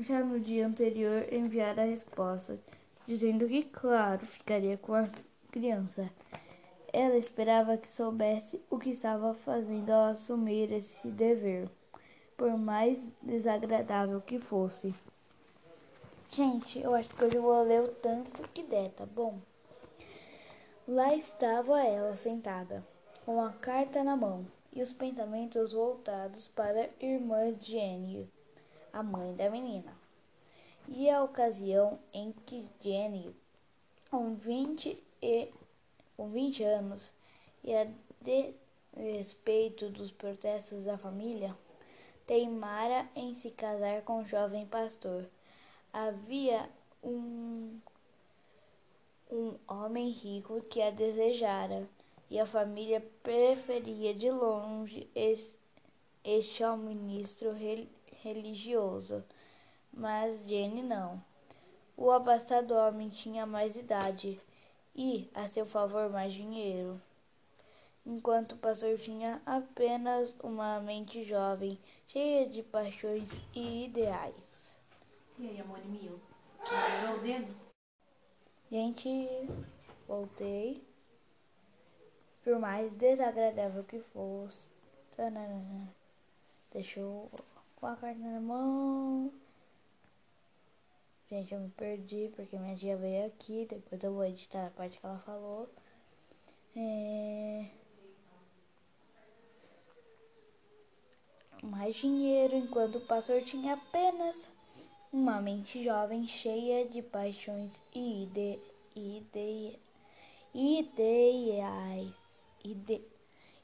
Já 0.00 0.22
no 0.22 0.38
dia 0.38 0.66
anterior 0.66 1.26
enviara 1.32 1.82
a 1.82 1.86
resposta, 1.86 2.58
dizendo 3.06 3.48
que, 3.48 3.64
claro, 3.64 4.24
ficaria 4.24 4.76
com 4.76 4.94
a 4.94 5.08
criança. 5.50 6.08
Ela 6.92 7.16
esperava 7.16 7.76
que 7.76 7.90
soubesse 7.90 8.60
o 8.70 8.78
que 8.78 8.90
estava 8.90 9.34
fazendo 9.34 9.90
ao 9.90 10.10
assumir 10.10 10.70
esse 10.70 11.08
dever, 11.08 11.68
por 12.36 12.56
mais 12.56 13.00
desagradável 13.20 14.20
que 14.20 14.38
fosse. 14.38 14.94
Gente, 16.30 16.78
eu 16.78 16.94
acho 16.94 17.08
que 17.10 17.24
hoje 17.24 17.36
eu 17.36 17.42
vou 17.42 17.62
ler 17.64 17.82
o 17.82 17.88
tanto 17.88 18.48
que 18.50 18.62
der, 18.62 18.90
tá 18.90 19.06
bom? 19.06 19.40
Lá 20.86 21.14
estava 21.14 21.80
ela 21.84 22.14
sentada 22.14 22.93
com 23.24 23.40
a 23.40 23.50
carta 23.52 24.04
na 24.04 24.14
mão 24.14 24.46
e 24.72 24.82
os 24.82 24.92
pensamentos 24.92 25.72
voltados 25.72 26.46
para 26.48 26.82
a 26.82 27.04
irmã 27.04 27.54
Jenny, 27.58 28.28
a 28.92 29.02
mãe 29.02 29.34
da 29.34 29.48
menina. 29.48 29.96
E 30.88 31.08
a 31.08 31.22
ocasião 31.22 31.98
em 32.12 32.32
que 32.44 32.68
Jenny, 32.82 33.34
com 34.10 34.34
20, 34.34 35.02
e, 35.22 35.48
com 36.16 36.28
20 36.28 36.64
anos, 36.64 37.14
e 37.62 37.74
a 37.74 37.86
despeito 38.92 39.88
dos 39.88 40.10
protestos 40.10 40.84
da 40.84 40.98
família, 40.98 41.56
teimara 42.26 43.08
em 43.16 43.34
se 43.34 43.50
casar 43.50 44.02
com 44.02 44.20
o 44.20 44.26
jovem 44.26 44.66
pastor. 44.66 45.24
Havia 45.92 46.68
um, 47.02 47.78
um 49.30 49.54
homem 49.66 50.10
rico 50.10 50.60
que 50.62 50.82
a 50.82 50.90
desejara, 50.90 51.88
e 52.30 52.38
a 52.38 52.46
família 52.46 53.00
preferia 53.22 54.14
de 54.14 54.30
longe 54.30 55.08
este 56.24 56.64
ao 56.64 56.76
ministro 56.76 57.54
religioso, 58.22 59.24
mas 59.92 60.46
Jenny 60.46 60.82
não. 60.82 61.22
O 61.96 62.10
abastado 62.10 62.74
homem 62.74 63.08
tinha 63.08 63.46
mais 63.46 63.76
idade 63.76 64.40
e, 64.96 65.28
a 65.34 65.46
seu 65.46 65.66
favor, 65.66 66.10
mais 66.10 66.32
dinheiro 66.32 67.00
enquanto 68.06 68.52
o 68.52 68.58
pastor 68.58 68.98
tinha 68.98 69.40
apenas 69.46 70.36
uma 70.42 70.80
mente 70.80 71.24
jovem, 71.24 71.78
cheia 72.06 72.46
de 72.46 72.62
paixões 72.62 73.42
e 73.54 73.86
ideais. 73.86 74.76
E 75.38 75.48
aí, 75.48 75.60
amor 75.60 75.80
meu? 75.86 76.20
Melhorou 76.70 77.18
o 77.18 77.22
dedo? 77.22 77.54
Gente, 78.70 79.28
voltei. 80.06 80.82
Por 82.44 82.58
mais 82.58 82.92
desagradável 82.92 83.82
que 83.84 83.98
fosse. 83.98 84.68
Deixou 86.72 87.30
com 87.76 87.86
a 87.86 87.96
carta 87.96 88.20
na 88.20 88.40
mão. 88.40 89.32
Gente, 91.30 91.54
eu 91.54 91.60
me 91.60 91.70
perdi 91.70 92.30
porque 92.36 92.58
minha 92.58 92.76
tia 92.76 92.96
veio 92.96 93.26
aqui. 93.26 93.66
Depois 93.68 94.04
eu 94.04 94.12
vou 94.12 94.24
editar 94.24 94.66
a 94.66 94.70
parte 94.70 94.98
que 94.98 95.06
ela 95.06 95.18
falou. 95.20 95.68
É... 96.76 97.66
mais 101.64 101.96
dinheiro, 101.96 102.54
enquanto 102.56 102.96
o 102.96 103.00
pastor 103.00 103.40
tinha 103.42 103.74
apenas 103.74 104.50
uma 105.12 105.40
mente 105.40 105.82
jovem 105.82 106.26
cheia 106.26 106.86
de 106.86 107.00
paixões 107.00 107.80
e 107.94 108.24
ide, 108.24 108.58
ide, 108.94 109.78
ideais. 110.52 112.23
Ide, 112.66 113.02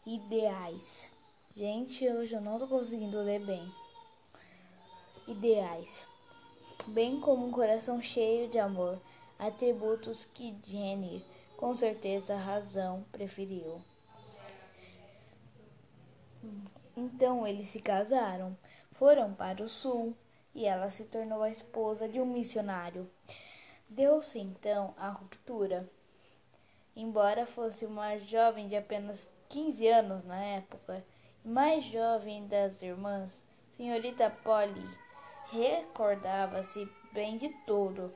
ideais. 0.05 1.11
Gente, 1.57 2.07
hoje 2.07 2.35
eu 2.35 2.41
não 2.43 2.59
tô 2.59 2.69
conseguindo 2.69 3.19
ler 3.23 3.41
bem. 3.41 3.67
Ideais. 5.27 6.05
Bem 6.89 7.19
como 7.19 7.47
um 7.47 7.51
coração 7.51 8.03
cheio 8.03 8.47
de 8.51 8.59
amor, 8.59 9.01
atributos 9.39 10.27
que 10.27 10.55
Jenny, 10.63 11.25
com 11.57 11.75
certeza, 11.75 12.37
razão, 12.37 13.03
preferiu. 13.11 13.81
Então 16.95 17.47
eles 17.47 17.69
se 17.69 17.81
casaram, 17.81 18.55
foram 18.93 19.33
para 19.33 19.63
o 19.63 19.69
sul 19.69 20.15
e 20.55 20.67
ela 20.67 20.91
se 20.91 21.05
tornou 21.05 21.43
a 21.43 21.49
esposa 21.49 22.07
de 22.07 22.21
um 22.21 22.27
missionário. 22.27 23.11
Deu-se 23.89 24.39
então 24.39 24.95
a 24.99 25.09
ruptura. 25.09 25.89
Embora 27.03 27.47
fosse 27.47 27.87
uma 27.87 28.19
jovem 28.19 28.69
de 28.69 28.77
apenas 28.77 29.27
15 29.49 29.89
anos 29.89 30.23
na 30.23 30.37
época, 30.37 31.03
mais 31.43 31.83
jovem 31.87 32.47
das 32.47 32.83
irmãs, 32.83 33.43
senhorita 33.75 34.29
Polly 34.45 34.87
recordava-se 35.51 36.87
bem 37.11 37.39
de 37.39 37.49
tudo. 37.67 38.13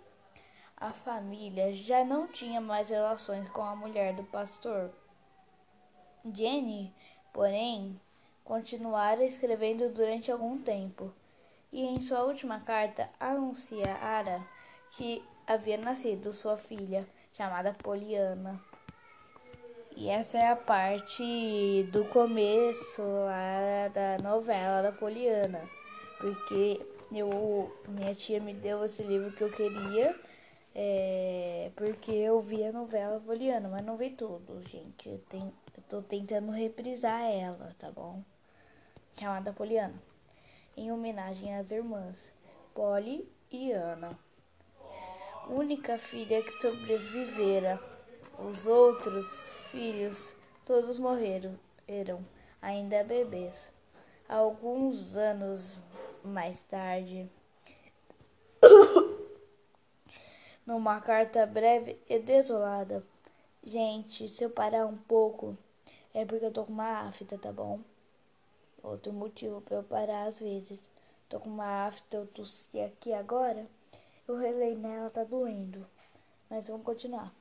A 0.77 0.93
família 0.93 1.73
já 1.73 2.05
não 2.05 2.29
tinha 2.29 2.61
mais 2.61 2.91
relações 2.91 3.49
com 3.49 3.63
a 3.63 3.75
mulher 3.75 4.13
do 4.13 4.23
pastor. 4.25 4.91
Jenny, 6.31 6.95
porém, 7.33 7.99
continuara 8.45 9.25
escrevendo 9.25 9.89
durante 9.95 10.31
algum 10.31 10.59
tempo, 10.59 11.11
e 11.73 11.87
em 11.87 12.03
sua 12.03 12.23
última 12.25 12.61
carta 12.61 13.09
anunciara 13.19 14.47
que 14.91 15.25
havia 15.47 15.79
nascido 15.79 16.35
sua 16.35 16.59
filha, 16.59 17.09
chamada 17.33 17.73
Poliana. 17.73 18.63
E 19.97 20.09
essa 20.09 20.39
é 20.39 20.49
a 20.49 20.57
parte 20.57 21.89
do 21.93 22.05
começo 22.07 23.01
lá 23.03 23.89
da 23.89 24.19
novela 24.23 24.83
da 24.83 24.93
Poliana, 24.93 25.63
porque 26.19 26.81
eu, 27.13 27.73
minha 27.89 28.15
tia 28.15 28.41
me 28.41 28.53
deu 28.53 28.85
esse 28.85 29.03
livro 29.05 29.31
que 29.33 29.43
eu 29.43 29.53
queria, 29.53 30.15
é, 30.75 31.71
porque 31.77 32.11
eu 32.11 32.41
vi 32.41 32.65
a 32.65 32.73
novela 32.73 33.21
Poliana, 33.21 33.69
mas 33.69 33.85
não 33.85 33.97
vi 33.97 34.11
tudo, 34.11 34.61
gente. 34.69 35.09
Eu, 35.09 35.19
tenho, 35.29 35.53
eu 35.77 35.83
tô 35.89 36.03
tentando 36.03 36.51
reprisar 36.51 37.23
ela, 37.23 37.75
tá 37.79 37.91
bom? 37.93 38.23
chamada 39.19 39.53
Poliana, 39.53 39.95
em 40.77 40.91
homenagem 40.91 41.55
às 41.55 41.71
irmãs 41.71 42.33
Polly 42.75 43.29
e 43.51 43.71
Ana. 43.71 44.19
Única 45.49 45.97
filha 45.99 46.43
que 46.43 46.51
sobrevivera. 46.61 47.79
Os 48.39 48.67
outros 48.67 49.51
filhos 49.75 50.37
todos 50.65 51.01
morreram, 51.01 51.59
eram 51.89 52.25
ainda 52.63 53.03
bebês. 53.03 53.73
Alguns 54.29 55.17
anos 55.17 55.77
mais 56.23 56.63
tarde, 56.63 57.29
numa 60.65 61.01
carta 61.01 61.45
breve 61.45 61.99
e 62.09 62.21
desolada. 62.21 63.05
Gente, 63.65 64.29
se 64.29 64.45
eu 64.45 64.51
parar 64.51 64.87
um 64.87 64.97
pouco, 64.97 65.59
é 66.15 66.25
porque 66.25 66.45
eu 66.45 66.53
tô 66.53 66.65
com 66.65 66.73
uma 66.73 67.09
afta, 67.09 67.37
tá 67.37 67.53
bom? 67.53 67.81
Outro 68.81 69.13
motivo 69.13 69.61
para 69.61 69.79
eu 69.79 69.83
parar 69.83 70.27
às 70.27 70.39
vezes. 70.39 70.89
Tô 71.29 71.41
com 71.41 71.51
uma 71.51 71.89
afta, 71.89 72.19
eu 72.19 72.27
tossi 72.29 72.81
aqui 72.81 73.13
agora. 73.13 73.67
Eu 74.29 74.37
relei 74.37 74.77
nela, 74.77 75.11
tá 75.11 75.25
doendo. 75.25 75.85
Mas 76.49 76.69
vamos 76.69 76.85
continuar. 76.85 77.35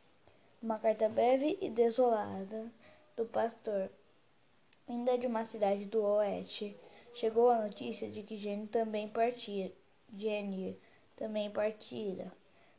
Uma 0.63 0.79
carta 0.79 1.09
breve 1.09 1.57
e 1.59 1.69
desolada 1.69 2.71
do 3.17 3.25
pastor, 3.25 3.91
ainda 4.87 5.17
de 5.17 5.27
uma 5.27 5.43
cidade 5.43 5.83
do 5.83 6.01
oeste, 6.01 6.73
chegou 7.13 7.49
a 7.49 7.63
notícia 7.63 8.09
de 8.09 8.23
que 8.23 8.37
Jenny 8.37 8.67
também 8.67 9.09
partia. 9.09 9.73
Jenny 10.17 10.79
também 11.17 11.51
partira. 11.51 12.31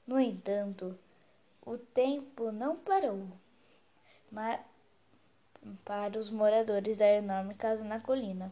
No 0.07 0.18
entanto, 0.18 0.99
o 1.61 1.77
tempo 1.77 2.51
não 2.51 2.75
parou. 2.75 3.29
Mas 4.33 4.61
para 5.85 6.18
os 6.18 6.31
moradores 6.31 6.97
da 6.97 7.07
enorme 7.07 7.55
casa 7.55 7.85
na 7.85 8.01
colina. 8.01 8.51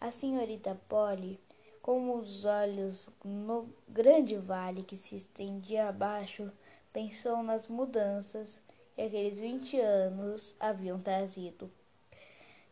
A 0.00 0.10
senhorita 0.10 0.80
Polly, 0.88 1.38
com 1.82 2.16
os 2.16 2.46
olhos 2.46 3.10
no 3.22 3.68
grande 3.86 4.38
vale 4.38 4.82
que 4.82 4.96
se 4.96 5.14
estendia 5.14 5.90
abaixo, 5.90 6.50
pensou 6.92 7.42
nas 7.42 7.68
mudanças 7.68 8.60
que 8.94 9.02
aqueles 9.02 9.38
vinte 9.38 9.80
anos 9.80 10.54
haviam 10.60 11.00
trazido. 11.00 11.70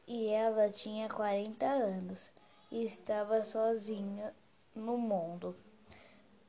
E 0.06 0.26
ela 0.28 0.68
tinha 0.68 1.08
quarenta 1.08 1.66
anos 1.66 2.30
e 2.70 2.84
estava 2.84 3.42
sozinha 3.42 4.34
no 4.74 4.98
mundo. 4.98 5.56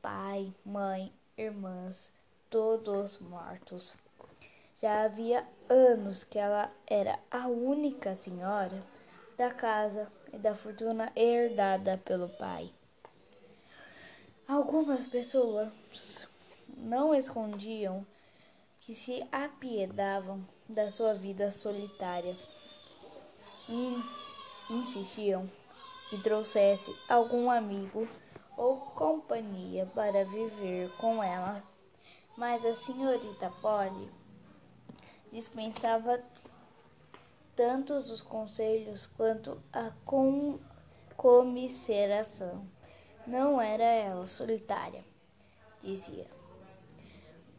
Pai, 0.02 0.54
mãe, 0.66 1.14
irmãs, 1.38 2.12
todos 2.50 3.20
mortos. 3.20 3.96
Já 4.82 5.04
havia 5.04 5.48
anos 5.70 6.24
que 6.24 6.40
ela 6.40 6.72
era 6.88 7.20
a 7.30 7.48
única 7.48 8.16
senhora 8.16 8.84
da 9.38 9.52
casa 9.52 10.12
e 10.34 10.38
da 10.38 10.56
fortuna 10.56 11.12
herdada 11.16 12.00
pelo 12.04 12.28
pai. 12.30 12.72
Algumas 14.48 15.06
pessoas 15.06 16.28
não 16.78 17.14
escondiam 17.14 18.06
que 18.80 18.96
se 18.96 19.24
apiedavam 19.32 20.46
da 20.68 20.90
sua 20.90 21.14
vida 21.14 21.52
solitária 21.52 22.36
e 23.70 23.96
insistiam 24.70 25.50
que 26.10 26.22
trouxesse 26.22 26.94
algum 27.08 27.50
amigo 27.50 28.08
ou 28.58 28.78
companhia 28.78 29.86
para 29.96 30.26
viver 30.26 30.90
com 30.98 31.24
ela. 31.24 31.64
Mas 32.36 32.66
a 32.66 32.76
senhorita 32.76 33.52
Polly 33.62 34.10
dispensava 35.32 36.22
tanto 37.56 37.94
os 37.94 38.22
conselhos 38.22 39.06
quanto 39.06 39.62
a 39.72 39.92
com 40.06 40.60
comisseração. 41.16 42.68
Não 43.28 43.62
era 43.62 43.84
ela 43.84 44.26
solitária, 44.26 45.04
dizia. 45.82 46.41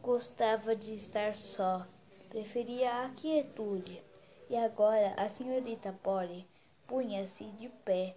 Gostava 0.03 0.75
de 0.75 0.95
estar 0.95 1.33
só, 1.33 1.87
preferia 2.27 3.05
a 3.05 3.09
quietude. 3.11 4.03
E 4.49 4.57
agora 4.57 5.13
a 5.15 5.29
senhorita 5.29 5.97
Polly 6.03 6.45
punha-se 6.85 7.45
de 7.45 7.69
pé, 7.69 8.13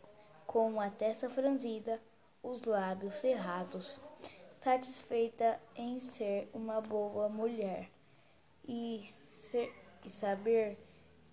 com 0.48 0.80
a 0.80 0.90
testa 0.90 1.30
franzida, 1.30 2.02
os 2.42 2.64
lábios 2.64 3.14
cerrados, 3.14 4.00
satisfeita 4.60 5.60
em 5.76 6.00
ser 6.00 6.50
uma 6.52 6.80
boa 6.80 7.28
mulher 7.28 7.88
e 8.66 9.04
ser, 9.06 9.72
e 10.04 10.10
saber 10.10 10.76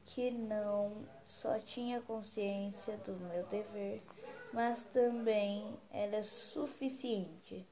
que 0.05 0.29
não 0.29 1.03
só 1.25 1.57
tinha 1.57 1.99
consciência 1.99 2.95
do 2.97 3.13
meu 3.13 3.43
dever, 3.47 4.03
mas 4.53 4.83
também 4.83 5.75
era 5.89 6.21
suficiente 6.21 7.65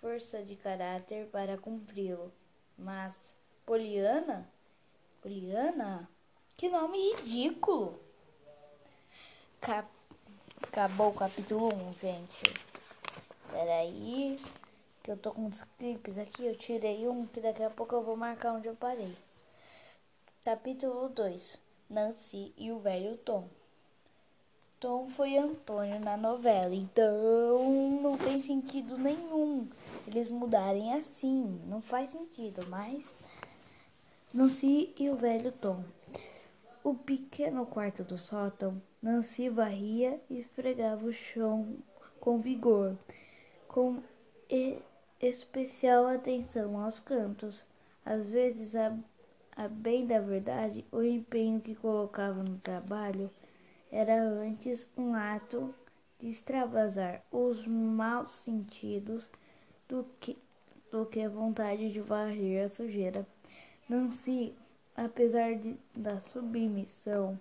força 0.00 0.42
de 0.42 0.56
caráter 0.56 1.26
para 1.28 1.58
cumpri-lo. 1.58 2.32
Mas 2.76 3.34
Poliana? 3.64 4.48
Poliana? 5.20 6.08
Que 6.56 6.68
nome 6.68 7.14
ridículo! 7.14 8.00
Cap 9.60 9.88
Acabou 10.62 11.10
o 11.10 11.14
capítulo 11.14 11.72
1, 11.72 11.94
gente. 12.00 12.54
Peraí, 13.50 14.38
que 15.02 15.10
eu 15.10 15.16
tô 15.16 15.32
com 15.32 15.46
os 15.46 15.62
clipes 15.78 16.18
aqui. 16.18 16.44
Eu 16.44 16.56
tirei 16.56 17.08
um, 17.08 17.26
que 17.26 17.40
daqui 17.40 17.62
a 17.62 17.70
pouco 17.70 17.94
eu 17.94 18.02
vou 18.02 18.16
marcar 18.16 18.52
onde 18.52 18.68
eu 18.68 18.74
parei. 18.74 19.16
Capítulo 20.44 21.08
2 21.08 21.58
Nancy 21.88 22.52
e 22.56 22.70
o 22.70 22.78
velho 22.80 23.16
Tom. 23.18 23.48
Tom 24.80 25.08
foi 25.08 25.36
Antônio 25.36 25.98
na 26.00 26.16
novela, 26.16 26.74
então 26.74 28.00
não 28.02 28.16
tem 28.18 28.40
sentido 28.40 28.98
nenhum 28.98 29.68
eles 30.08 30.30
mudarem 30.30 30.94
assim. 30.94 31.60
Não 31.66 31.80
faz 31.80 32.10
sentido, 32.10 32.66
mas. 32.68 33.22
Nancy 34.32 34.94
e 34.98 35.08
o 35.08 35.16
velho 35.16 35.52
Tom. 35.52 35.84
O 36.82 36.94
pequeno 36.94 37.66
quarto 37.66 38.02
do 38.02 38.16
sótão, 38.16 38.80
Nancy 39.02 39.48
varria 39.48 40.20
e 40.30 40.38
esfregava 40.38 41.04
o 41.04 41.12
chão 41.12 41.76
com 42.18 42.38
vigor, 42.40 42.96
com 43.66 44.02
especial 45.20 46.06
atenção 46.06 46.80
aos 46.80 46.98
cantos. 46.98 47.66
Às 48.04 48.30
vezes, 48.30 48.74
a, 48.74 48.96
a 49.56 49.68
bem 49.68 50.06
da 50.06 50.20
verdade, 50.20 50.86
o 50.90 51.02
empenho 51.02 51.60
que 51.60 51.74
colocava 51.74 52.42
no 52.42 52.58
trabalho 52.58 53.30
era 53.90 54.22
antes 54.22 54.90
um 54.96 55.14
ato 55.14 55.74
de 56.18 56.28
extravasar 56.28 57.22
os 57.30 57.66
maus 57.66 58.32
sentidos 58.32 59.30
do 59.88 60.04
que, 60.20 60.36
do 60.90 61.06
que 61.06 61.20
a 61.20 61.28
vontade 61.28 61.92
de 61.92 62.00
varrer 62.00 62.64
a 62.64 62.68
sujeira. 62.68 63.26
Nancy 63.88 64.54
Apesar 64.98 65.54
de, 65.54 65.76
da 65.94 66.18
submissão 66.18 67.38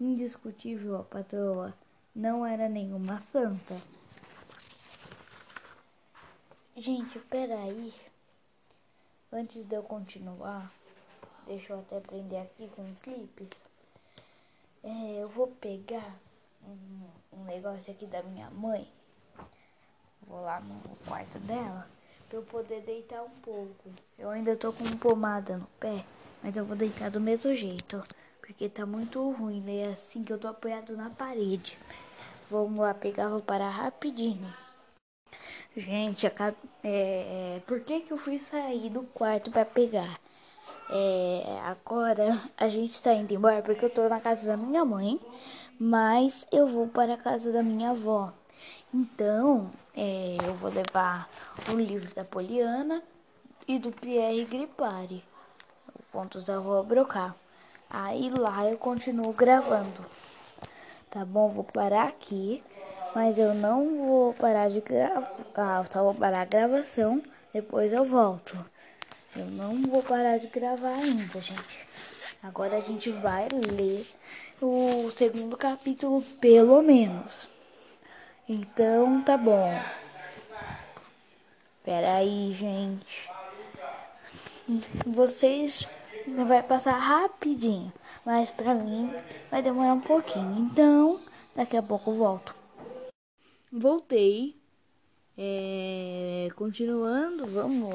indiscutível 0.00 0.96
à 0.96 1.04
patroa, 1.04 1.72
não 2.12 2.44
era 2.44 2.68
nenhuma 2.68 3.20
santa. 3.20 3.80
Gente, 6.76 7.20
peraí. 7.20 7.94
Antes 9.30 9.64
de 9.64 9.76
eu 9.76 9.82
continuar, 9.84 10.72
deixa 11.46 11.72
eu 11.72 11.78
até 11.78 12.00
prender 12.00 12.42
aqui 12.42 12.68
com 12.74 12.92
clipes. 12.96 13.50
É, 14.82 15.22
eu 15.22 15.28
vou 15.28 15.46
pegar 15.46 16.18
um, 16.64 17.38
um 17.38 17.44
negócio 17.44 17.92
aqui 17.92 18.06
da 18.06 18.24
minha 18.24 18.50
mãe. 18.50 18.90
Vou 20.28 20.42
lá 20.42 20.60
no 20.60 20.96
quarto 21.06 21.38
dela 21.40 21.88
para 22.28 22.38
eu 22.38 22.42
poder 22.42 22.82
deitar 22.82 23.22
um 23.22 23.30
pouco. 23.42 23.90
Eu 24.18 24.28
ainda 24.28 24.54
tô 24.54 24.72
com 24.72 24.84
pomada 24.98 25.56
no 25.56 25.66
pé. 25.80 26.04
Mas 26.42 26.56
eu 26.56 26.64
vou 26.64 26.76
deitar 26.76 27.10
do 27.10 27.20
mesmo 27.20 27.54
jeito. 27.54 28.02
Porque 28.40 28.68
tá 28.68 28.86
muito 28.86 29.30
ruim, 29.32 29.60
né? 29.60 29.88
É 29.88 29.92
assim 29.92 30.22
que 30.22 30.32
eu 30.32 30.38
tô 30.38 30.48
apoiado 30.48 30.96
na 30.96 31.10
parede. 31.10 31.78
Vamos 32.50 32.78
lá 32.78 32.94
pegar, 32.94 33.28
vou 33.28 33.40
parar 33.40 33.70
rapidinho. 33.70 34.54
Gente, 35.76 36.26
a, 36.26 36.54
é, 36.82 37.60
por 37.66 37.80
que 37.80 38.00
que 38.00 38.12
eu 38.12 38.16
fui 38.16 38.38
sair 38.38 38.90
do 38.90 39.02
quarto 39.02 39.50
para 39.50 39.64
pegar? 39.64 40.18
É, 40.90 41.60
agora 41.64 42.40
a 42.56 42.68
gente 42.68 43.00
tá 43.02 43.12
indo 43.12 43.34
embora 43.34 43.62
porque 43.62 43.84
eu 43.84 43.90
tô 43.90 44.08
na 44.08 44.20
casa 44.20 44.46
da 44.46 44.56
minha 44.56 44.84
mãe, 44.84 45.20
mas 45.78 46.46
eu 46.50 46.66
vou 46.66 46.88
para 46.88 47.14
a 47.14 47.18
casa 47.18 47.52
da 47.52 47.62
minha 47.62 47.90
avó. 47.90 48.32
Então, 48.92 49.70
é, 49.98 50.36
eu 50.46 50.54
vou 50.54 50.70
levar 50.70 51.28
o 51.70 51.74
livro 51.74 52.14
da 52.14 52.24
Poliana 52.24 53.02
e 53.66 53.78
do 53.78 53.90
Pierre 53.92 54.44
Gripari 54.44 55.24
pontos 56.12 56.44
da 56.44 56.56
rua 56.56 56.82
Brocá. 56.82 57.34
Aí 57.90 58.30
lá 58.30 58.68
eu 58.68 58.76
continuo 58.76 59.32
gravando. 59.32 60.04
Tá 61.10 61.24
bom? 61.24 61.48
Vou 61.48 61.64
parar 61.64 62.08
aqui, 62.08 62.62
mas 63.14 63.38
eu 63.38 63.54
não 63.54 63.98
vou 63.98 64.34
parar 64.34 64.68
de 64.68 64.80
gravar. 64.80 65.32
Ah, 65.54 65.84
só 65.90 66.02
vou 66.02 66.14
parar 66.14 66.42
a 66.42 66.44
gravação, 66.44 67.22
depois 67.52 67.92
eu 67.92 68.04
volto. 68.04 68.56
Eu 69.34 69.46
não 69.46 69.80
vou 69.82 70.02
parar 70.02 70.38
de 70.38 70.48
gravar 70.48 70.94
ainda, 70.94 71.40
gente. 71.40 71.88
Agora 72.42 72.76
a 72.76 72.80
gente 72.80 73.10
vai 73.10 73.48
ler 73.48 74.06
o 74.60 75.10
segundo 75.14 75.56
capítulo, 75.56 76.20
pelo 76.40 76.82
menos. 76.82 77.48
Então 78.48 79.20
tá 79.22 79.36
bom. 79.36 79.78
Pera 81.84 82.14
aí, 82.14 82.52
gente. 82.54 83.30
Vocês 85.06 85.86
vai 86.46 86.62
passar 86.62 86.92
rapidinho, 86.98 87.92
mas 88.24 88.50
pra 88.50 88.74
mim 88.74 89.08
vai 89.50 89.62
demorar 89.62 89.92
um 89.92 90.00
pouquinho. 90.00 90.58
Então, 90.58 91.20
daqui 91.54 91.76
a 91.76 91.82
pouco 91.82 92.10
eu 92.10 92.14
volto. 92.14 92.54
Voltei. 93.70 94.56
É, 95.36 96.48
continuando, 96.56 97.46
vamos 97.46 97.94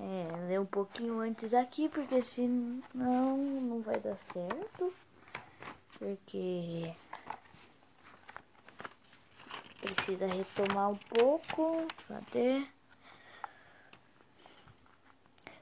é, 0.00 0.48
ler 0.48 0.60
um 0.60 0.66
pouquinho 0.66 1.20
antes 1.20 1.54
aqui, 1.54 1.88
porque 1.88 2.20
senão 2.20 3.36
não 3.36 3.80
vai 3.80 4.00
dar 4.00 4.16
certo. 4.32 4.92
Porque 5.98 6.92
precisa 9.80 10.26
retomar 10.26 10.90
um 10.90 10.96
pouco. 10.96 11.86
Cadê? 12.08 12.66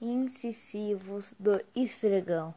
incisivos 0.00 1.34
do 1.38 1.60
esfregão. 1.74 2.54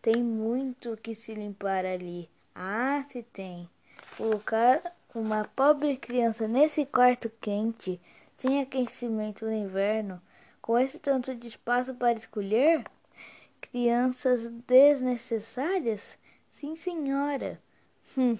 Tem 0.00 0.22
muito 0.22 0.96
que 0.96 1.14
se 1.14 1.34
limpar 1.34 1.84
ali. 1.84 2.28
Ah, 2.54 3.04
se 3.08 3.22
tem. 3.22 3.68
Colocar 4.16 4.82
uma 5.14 5.44
pobre 5.44 5.96
criança 5.96 6.48
nesse 6.48 6.86
quarto 6.86 7.30
quente, 7.40 8.00
sem 8.38 8.60
aquecimento 8.60 9.44
no 9.44 9.52
inverno, 9.52 10.20
com 10.60 10.78
esse 10.78 10.98
tanto 10.98 11.34
de 11.34 11.48
espaço 11.48 11.94
para 11.94 12.18
escolher? 12.18 12.84
Crianças 13.60 14.48
desnecessárias? 14.66 16.18
Sim, 16.50 16.74
senhora. 16.74 17.60
Hum. 18.16 18.36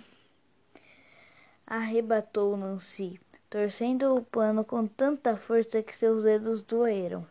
Arrebatou 1.66 2.56
Nancy, 2.56 3.18
torcendo 3.48 4.14
o 4.14 4.22
pano 4.22 4.64
com 4.64 4.86
tanta 4.86 5.36
força 5.36 5.82
que 5.82 5.96
seus 5.96 6.24
dedos 6.24 6.62
doeram. 6.62 7.26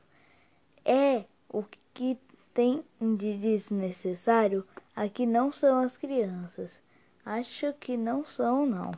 É 0.84 1.26
o 1.48 1.64
que 1.94 2.18
tem 2.54 2.84
de 3.00 3.38
desnecessário 3.38 4.66
aqui 4.96 5.26
não 5.26 5.52
são 5.52 5.80
as 5.80 5.96
crianças. 5.96 6.80
Acho 7.26 7.74
que 7.74 7.96
não 7.96 8.26
são, 8.26 8.66
não. 8.66 8.92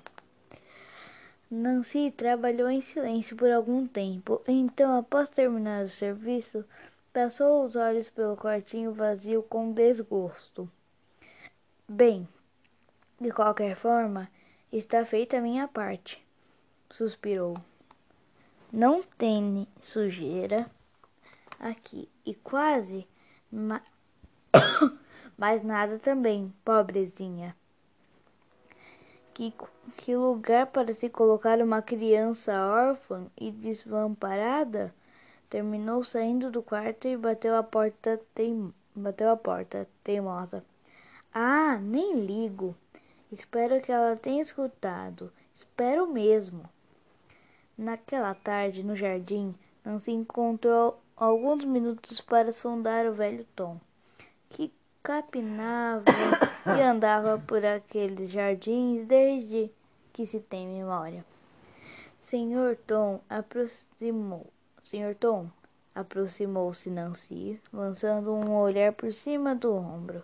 Nancy 1.52 2.12
trabalhou 2.16 2.70
em 2.70 2.82
silêncio 2.82 3.36
por 3.36 3.52
algum 3.52 3.86
tempo. 3.86 4.42
Então, 4.48 4.98
após 4.98 5.30
terminar 5.30 5.86
o 5.86 5.90
serviço, 5.90 6.66
passou 7.12 7.66
os 7.66 7.76
olhos 7.76 8.10
pelo 8.10 8.38
quartinho 8.38 8.94
vazio 8.94 9.44
com 9.44 9.72
desgosto. 9.72 10.70
Bem, 11.88 12.28
de 13.24 13.32
qualquer 13.32 13.76
forma, 13.78 14.30
está 14.70 15.06
feita 15.06 15.38
a 15.38 15.42
minha 15.42 15.66
parte, 15.66 16.22
suspirou. 16.90 17.58
Não 18.72 19.02
tem 19.02 19.66
sujeira 19.82 20.70
aqui 21.58 22.10
e 22.26 22.36
quase 22.36 23.08
ma... 23.50 23.82
mais 25.38 25.64
nada 25.64 25.98
também, 26.00 26.54
pobrezinha. 26.66 27.56
Que, 29.34 29.54
que 29.98 30.16
lugar 30.16 30.68
para 30.68 30.94
se 30.94 31.10
colocar 31.10 31.62
uma 31.62 31.82
criança 31.82 32.54
órfã 32.54 33.28
e 33.40 33.52
desvamparada? 33.52 34.94
Terminou 35.50 36.04
saindo 36.04 36.52
do 36.52 36.62
quarto 36.62 37.08
e 37.08 37.16
bateu 37.16 37.56
a 37.56 37.64
porta 37.64 38.20
bateu 38.94 39.30
a 39.32 39.38
porta, 39.38 39.88
teimosa. 40.04 40.64
Ah, 41.34 41.78
nem 41.82 42.20
ligo. 42.26 42.76
Espero 43.34 43.82
que 43.82 43.92
ela 43.92 44.16
tenha 44.16 44.44
escutado. 44.44 45.34
Espero 45.56 46.06
mesmo. 46.06 46.70
Naquela 47.76 48.36
tarde, 48.36 48.84
no 48.84 48.96
jardim, 48.96 49.56
Nancy 49.84 50.12
encontrou 50.12 51.02
alguns 51.18 51.66
minutos 51.66 52.22
para 52.22 52.52
sondar 52.52 53.08
o 53.08 53.14
velho 53.14 53.44
Tom, 53.56 53.82
que 54.50 54.72
capinava 55.02 56.06
e 56.78 56.80
andava 56.86 57.40
por 57.40 57.66
aqueles 57.66 58.30
jardins 58.30 59.08
desde 59.08 59.72
que 60.14 60.28
se 60.28 60.40
tem 60.40 60.68
memória. 60.68 61.26
Senhor 62.20 62.78
Tom 62.86 63.20
aproximou. 63.28 64.46
Senhor 64.84 65.16
Tom 65.16 65.50
aproximou-se 65.96 66.88
Nancy, 66.92 67.60
lançando 67.74 68.32
um 68.32 68.56
olhar 68.56 68.94
por 68.94 69.12
cima 69.12 69.56
do 69.56 69.74
ombro, 69.74 70.24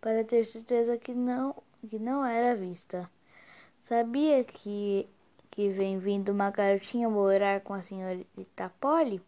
para 0.00 0.22
ter 0.22 0.46
certeza 0.46 0.96
que 0.96 1.12
não 1.12 1.56
que 1.86 1.98
não 1.98 2.24
era 2.24 2.56
vista. 2.56 3.08
Sabia 3.80 4.44
que 4.44 5.08
que 5.54 5.68
vem 5.68 6.00
vindo 6.00 6.32
uma 6.32 6.50
garotinha 6.50 7.08
morar 7.08 7.60
com 7.60 7.74
a 7.74 7.80
senhorita 7.80 8.72
Polly? 8.80 9.22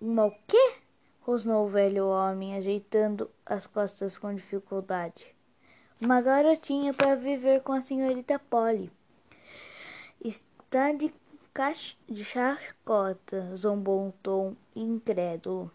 Uma 0.00 0.26
o 0.26 0.34
quê? 0.46 0.76
rosnou 1.20 1.66
o 1.66 1.68
velho 1.68 2.06
homem, 2.06 2.56
ajeitando 2.56 3.30
as 3.44 3.66
costas 3.66 4.18
com 4.18 4.34
dificuldade. 4.34 5.34
Uma 6.00 6.20
garotinha 6.20 6.92
para 6.94 7.14
viver 7.14 7.60
com 7.62 7.72
a 7.72 7.80
senhorita 7.82 8.38
Polly. 8.38 8.90
Está 10.24 10.92
de, 10.92 11.12
de 12.08 12.24
chacota, 12.24 13.54
zombou 13.54 14.06
um 14.06 14.10
tom 14.22 14.56
incrédulo. 14.74 15.70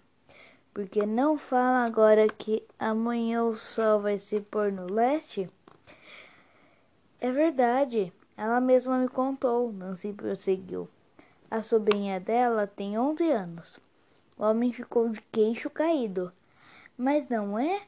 Porque 0.74 1.06
não 1.06 1.38
fala 1.38 1.86
agora 1.86 2.28
que 2.28 2.64
amanhã 2.78 3.44
o 3.44 3.56
sol 3.56 4.02
vai 4.02 4.18
se 4.18 4.42
pôr 4.42 4.72
no 4.72 4.92
leste? 4.92 5.50
É 7.20 7.32
verdade. 7.32 8.14
Ela 8.36 8.62
mesma 8.62 9.00
me 9.00 9.08
contou, 9.08 9.74
Nancy 9.74 10.14
prosseguiu. 10.14 10.88
A 11.50 11.62
sobrinha 11.62 12.20
dela 12.20 12.68
tem 12.68 13.00
onze 13.00 13.30
anos. 13.32 13.80
O 14.38 14.44
homem 14.44 14.72
ficou 14.72 15.10
de 15.10 15.22
queixo 15.32 15.70
caído. 15.70 16.32
Mas 16.96 17.28
não 17.28 17.58
é? 17.58 17.82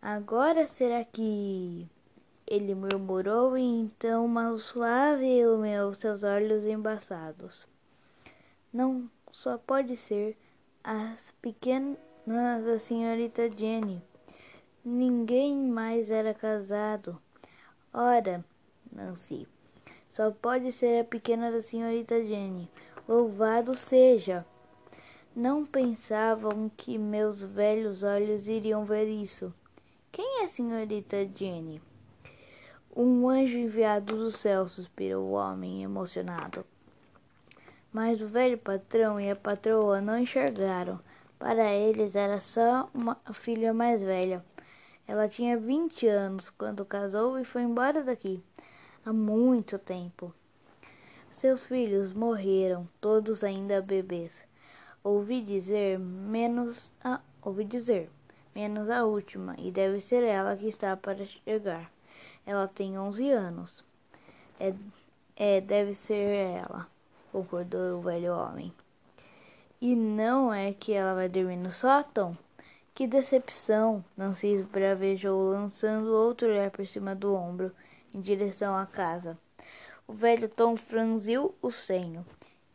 Agora 0.00 0.66
será 0.66 1.04
que. 1.04 1.88
Ele 2.46 2.76
murmurou 2.76 3.58
e 3.58 3.62
então 3.62 4.24
uma 4.24 4.56
suave 4.56 5.26
iluminou 5.26 5.92
seus 5.92 6.22
olhos 6.22 6.64
embaçados. 6.64 7.66
Não 8.72 9.10
só 9.32 9.58
pode 9.58 9.96
ser 9.96 10.36
as 10.84 11.32
pequenas 11.42 11.98
da 12.64 12.78
senhorita 12.78 13.50
Jenny. 13.50 14.00
Ninguém 14.84 15.56
mais 15.56 16.08
era 16.08 16.32
casado. 16.32 17.20
Ora, 17.92 18.44
Nancy. 18.96 19.46
Só 20.08 20.30
pode 20.30 20.72
ser 20.72 21.02
a 21.02 21.04
pequena 21.04 21.52
da 21.52 21.60
senhorita 21.60 22.24
Jenny. 22.24 22.70
Louvado 23.06 23.74
seja! 23.74 24.44
Não 25.34 25.66
pensavam 25.66 26.70
que 26.74 26.96
meus 26.96 27.42
velhos 27.42 28.02
olhos 28.02 28.48
iriam 28.48 28.86
ver 28.86 29.06
isso. 29.06 29.52
Quem 30.10 30.40
é 30.40 30.44
a 30.44 30.48
senhorita 30.48 31.28
Jenny? 31.34 31.82
Um 32.96 33.28
anjo 33.28 33.58
enviado 33.58 34.16
do 34.16 34.30
céu, 34.30 34.66
suspirou 34.66 35.26
o 35.26 35.32
homem 35.32 35.82
emocionado. 35.82 36.64
Mas 37.92 38.22
o 38.22 38.26
velho 38.26 38.56
patrão 38.56 39.20
e 39.20 39.30
a 39.30 39.36
patroa 39.36 40.00
não 40.00 40.18
enxergaram. 40.18 40.98
Para 41.38 41.70
eles 41.70 42.16
era 42.16 42.40
só 42.40 42.88
uma 42.94 43.18
filha 43.34 43.74
mais 43.74 44.02
velha. 44.02 44.42
Ela 45.06 45.28
tinha 45.28 45.58
vinte 45.58 46.06
anos 46.08 46.48
quando 46.48 46.86
casou 46.86 47.38
e 47.38 47.44
foi 47.44 47.60
embora 47.60 48.02
daqui 48.02 48.42
há 49.06 49.12
muito 49.12 49.78
tempo. 49.78 50.34
Seus 51.30 51.64
filhos 51.64 52.12
morreram, 52.12 52.88
todos 53.00 53.44
ainda 53.44 53.80
bebês. 53.80 54.44
Ouvi 55.04 55.40
dizer 55.40 55.96
menos 56.00 56.92
a 57.04 57.20
ouvi 57.40 57.64
dizer 57.64 58.10
menos 58.52 58.90
a 58.90 59.04
última, 59.04 59.54
e 59.58 59.70
deve 59.70 60.00
ser 60.00 60.24
ela 60.24 60.56
que 60.56 60.66
está 60.66 60.96
para 60.96 61.24
chegar. 61.24 61.88
Ela 62.44 62.66
tem 62.66 62.98
onze 62.98 63.30
anos. 63.30 63.84
É, 64.58 64.74
é 65.36 65.60
deve 65.60 65.94
ser 65.94 66.58
ela, 66.60 66.88
concordou 67.30 67.98
o 67.98 68.02
velho 68.02 68.34
homem. 68.34 68.72
E 69.80 69.94
não 69.94 70.52
é 70.52 70.72
que 70.72 70.92
ela 70.92 71.14
vai 71.14 71.28
dormir 71.28 71.56
no 71.56 71.70
sótão? 71.70 72.36
Que 72.92 73.06
decepção! 73.06 74.04
Nancy 74.16 74.64
bravejou, 74.64 75.50
lançando 75.50 76.08
outro 76.08 76.48
olhar 76.48 76.72
por 76.72 76.84
cima 76.84 77.14
do 77.14 77.32
ombro 77.32 77.70
em 78.16 78.20
direção 78.20 78.74
à 78.74 78.86
casa. 78.86 79.38
O 80.08 80.12
velho 80.12 80.48
Tom 80.48 80.74
franziu 80.74 81.54
o 81.60 81.70
senho. 81.70 82.24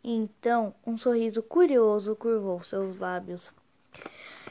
Então 0.04 0.74
um 0.86 0.98
sorriso 0.98 1.42
curioso 1.42 2.16
curvou 2.16 2.62
seus 2.62 2.98
lábios. 2.98 3.52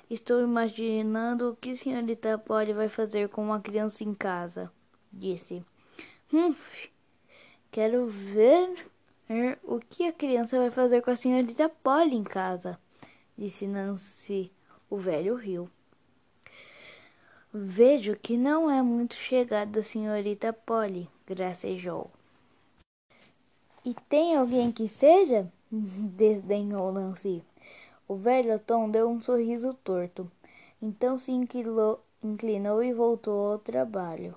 Estou 0.08 0.42
imaginando 0.42 1.50
o 1.50 1.56
que 1.56 1.76
senhorita 1.76 2.36
Polly 2.36 2.72
vai 2.72 2.88
fazer 2.88 3.28
com 3.28 3.44
uma 3.44 3.60
criança 3.60 4.02
em 4.02 4.12
casa, 4.12 4.70
disse. 5.12 5.64
Humph, 6.32 6.88
quero 7.70 8.06
ver 8.06 8.86
o 9.62 9.78
que 9.78 10.06
a 10.06 10.12
criança 10.12 10.58
vai 10.58 10.70
fazer 10.70 11.02
com 11.02 11.10
a 11.12 11.16
senhorita 11.16 11.68
Polly 11.68 12.16
em 12.16 12.24
casa, 12.24 12.78
disse 13.38 13.68
Nancy. 13.68 14.50
O 14.88 14.96
velho 14.96 15.36
riu. 15.36 15.70
Vejo 17.52 18.14
que 18.14 18.36
não 18.36 18.70
é 18.70 18.80
muito 18.80 19.16
chegado 19.16 19.82
senhorita 19.82 20.52
Polly, 20.52 21.10
gracejou. 21.26 22.08
E 23.84 23.92
tem 24.08 24.36
alguém 24.36 24.70
que 24.70 24.86
seja? 24.86 25.50
desdenhou 25.68 26.92
Nancy. 26.92 27.42
O 28.06 28.14
velho 28.14 28.56
Tom 28.60 28.88
deu 28.88 29.10
um 29.10 29.20
sorriso 29.20 29.74
torto. 29.82 30.30
Então 30.80 31.18
se 31.18 31.32
inclinou, 31.32 32.00
inclinou 32.22 32.84
e 32.84 32.92
voltou 32.92 33.52
ao 33.52 33.58
trabalho. 33.58 34.36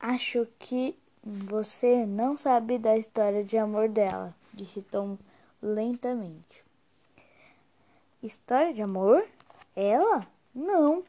Acho 0.00 0.46
que 0.58 0.96
você 1.22 2.06
não 2.06 2.38
sabe 2.38 2.78
da 2.78 2.96
história 2.96 3.44
de 3.44 3.58
amor 3.58 3.90
dela, 3.90 4.34
disse 4.54 4.80
Tom 4.80 5.18
lentamente. 5.60 6.64
História 8.22 8.72
de 8.72 8.80
amor? 8.80 9.26
Ela? 9.74 10.26
Não, 10.54 11.04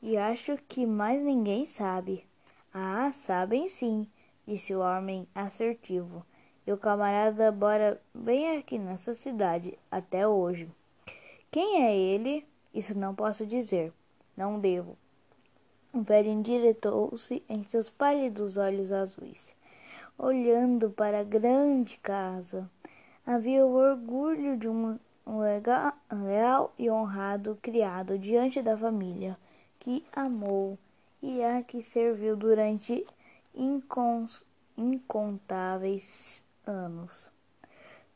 e 0.00 0.16
acho 0.16 0.56
que 0.68 0.86
mais 0.86 1.20
ninguém 1.20 1.64
sabe. 1.64 2.24
Ah, 2.72 3.10
sabem 3.12 3.68
sim, 3.68 4.06
disse 4.46 4.74
o 4.74 4.80
homem 4.80 5.26
assertivo. 5.34 6.24
E 6.66 6.72
o 6.72 6.78
camarada 6.78 7.50
mora 7.50 8.00
bem 8.14 8.56
aqui 8.58 8.78
nessa 8.78 9.14
cidade, 9.14 9.78
até 9.90 10.28
hoje. 10.28 10.70
Quem 11.50 11.82
é 11.84 11.96
ele? 11.96 12.46
Isso 12.72 12.96
não 12.96 13.14
posso 13.14 13.46
dizer. 13.46 13.92
Não 14.36 14.60
devo. 14.60 14.96
O 15.92 16.02
velho 16.02 16.28
endireitou-se 16.28 17.42
em 17.48 17.62
seus 17.64 17.88
pálidos 17.88 18.58
olhos 18.58 18.92
azuis, 18.92 19.56
olhando 20.18 20.90
para 20.90 21.20
a 21.20 21.24
grande 21.24 21.98
casa. 21.98 22.70
Havia 23.26 23.66
o 23.66 23.74
orgulho 23.74 24.56
de 24.56 24.68
um 24.68 24.98
leal 26.12 26.72
e 26.78 26.90
honrado 26.90 27.58
criado 27.60 28.18
diante 28.18 28.62
da 28.62 28.76
família 28.76 29.36
que 29.88 30.04
amou 30.12 30.78
e 31.22 31.42
a 31.42 31.62
que 31.62 31.80
serviu 31.80 32.36
durante 32.36 33.06
incontáveis 34.76 36.44
anos. 36.66 37.30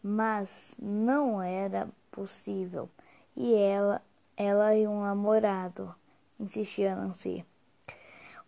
Mas 0.02 0.74
não 0.78 1.40
era 1.40 1.88
possível. 2.10 2.90
E 3.34 3.54
ela, 3.54 4.02
ela 4.36 4.76
e 4.76 4.86
um 4.86 5.00
namorado, 5.00 5.94
insistia 6.38 6.94
Nancy. 6.94 7.42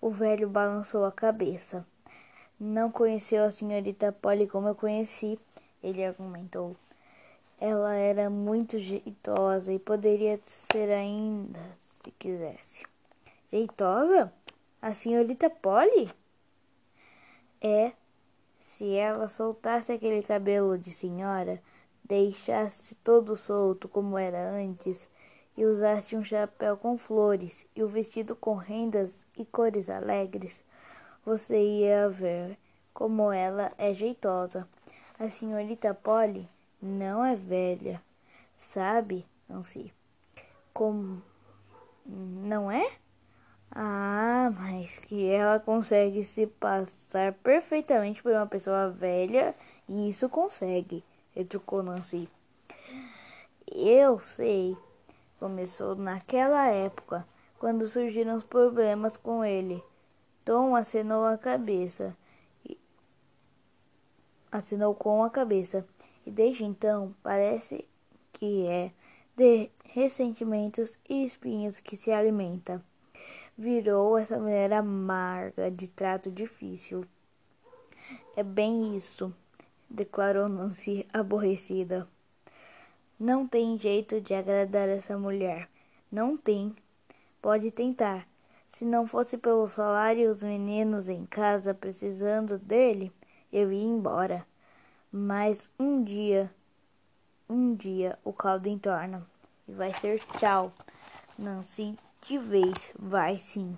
O 0.02 0.10
velho 0.10 0.46
balançou 0.46 1.06
a 1.06 1.10
cabeça. 1.10 1.86
Não 2.60 2.90
conheceu 2.90 3.42
a 3.42 3.50
senhorita 3.50 4.12
Polly 4.12 4.46
como 4.46 4.68
eu 4.68 4.74
conheci, 4.74 5.38
ele 5.82 6.04
argumentou. 6.04 6.76
Ela 7.58 7.94
era 7.94 8.28
muito 8.28 8.78
jeitosa 8.78 9.72
e 9.72 9.78
poderia 9.78 10.38
ser 10.44 10.90
ainda, 10.90 11.60
se 11.80 12.10
quisesse. 12.18 12.84
Jeitosa? 13.54 14.32
A 14.82 14.92
senhorita 14.92 15.48
Polly? 15.48 16.10
É, 17.60 17.92
se 18.58 18.96
ela 18.96 19.28
soltasse 19.28 19.92
aquele 19.92 20.24
cabelo 20.24 20.76
de 20.76 20.90
senhora, 20.90 21.62
deixasse 22.02 22.96
todo 22.96 23.36
solto 23.36 23.88
como 23.88 24.18
era 24.18 24.50
antes, 24.50 25.08
e 25.56 25.64
usasse 25.64 26.16
um 26.16 26.24
chapéu 26.24 26.76
com 26.76 26.98
flores 26.98 27.64
e 27.76 27.84
o 27.84 27.86
um 27.86 27.88
vestido 27.88 28.34
com 28.34 28.56
rendas 28.56 29.24
e 29.38 29.44
cores 29.44 29.88
alegres, 29.88 30.64
você 31.24 31.56
ia 31.56 32.08
ver 32.08 32.58
como 32.92 33.30
ela 33.30 33.70
é 33.78 33.94
jeitosa. 33.94 34.68
A 35.16 35.30
senhorita 35.30 35.94
Polly 35.94 36.48
não 36.82 37.24
é 37.24 37.36
velha, 37.36 38.02
sabe, 38.58 39.24
Nancy? 39.48 39.94
Como 40.72 41.22
não 42.04 42.68
é? 42.68 43.03
Ah, 43.76 44.52
mas 44.56 44.98
que 44.98 45.28
ela 45.28 45.58
consegue 45.58 46.22
se 46.22 46.46
passar 46.46 47.32
perfeitamente 47.32 48.22
por 48.22 48.30
uma 48.30 48.46
pessoa 48.46 48.88
velha 48.88 49.52
e 49.88 50.08
isso 50.08 50.28
consegue, 50.28 51.02
retrucou 51.34 51.82
Nancy. 51.82 52.28
Eu 53.66 54.20
sei. 54.20 54.76
Começou 55.40 55.96
naquela 55.96 56.68
época, 56.68 57.26
quando 57.58 57.88
surgiram 57.88 58.36
os 58.36 58.44
problemas 58.44 59.16
com 59.16 59.44
ele. 59.44 59.82
Tom 60.44 60.76
acenou 60.76 61.24
a 61.26 61.36
cabeça. 61.36 62.16
Assinou 64.52 64.94
com 64.94 65.24
a 65.24 65.30
cabeça. 65.30 65.84
E 66.24 66.30
desde 66.30 66.64
então, 66.64 67.12
parece 67.24 67.88
que 68.32 68.66
é 68.68 68.92
de 69.36 69.68
ressentimentos 69.84 70.96
e 71.08 71.26
espinhos 71.26 71.80
que 71.80 71.96
se 71.96 72.12
alimenta. 72.12 72.80
Virou 73.56 74.18
essa 74.18 74.38
mulher 74.38 74.72
amarga, 74.72 75.70
de 75.70 75.88
trato 75.88 76.30
difícil. 76.30 77.06
É 78.36 78.42
bem 78.42 78.96
isso, 78.96 79.32
declarou 79.88 80.48
Nancy 80.48 81.06
aborrecida. 81.12 82.08
Não 83.18 83.46
tem 83.46 83.78
jeito 83.78 84.20
de 84.20 84.34
agradar 84.34 84.88
essa 84.88 85.16
mulher. 85.16 85.68
Não 86.10 86.36
tem. 86.36 86.74
Pode 87.40 87.70
tentar. 87.70 88.26
Se 88.68 88.84
não 88.84 89.06
fosse 89.06 89.38
pelo 89.38 89.68
salário 89.68 90.22
e 90.22 90.26
os 90.26 90.42
meninos 90.42 91.08
em 91.08 91.24
casa 91.24 91.72
precisando 91.72 92.58
dele, 92.58 93.12
eu 93.52 93.72
ia 93.72 93.84
embora. 93.84 94.44
Mas 95.12 95.70
um 95.78 96.02
dia, 96.02 96.52
um 97.48 97.72
dia 97.72 98.18
o 98.24 98.32
caldo 98.32 98.68
entorna 98.68 99.22
e 99.68 99.72
vai 99.72 99.94
ser 99.94 100.20
tchau. 100.38 100.72
Nancy 101.38 101.96
de 102.26 102.38
vez, 102.38 102.90
vai 102.98 103.36
sim. 103.38 103.76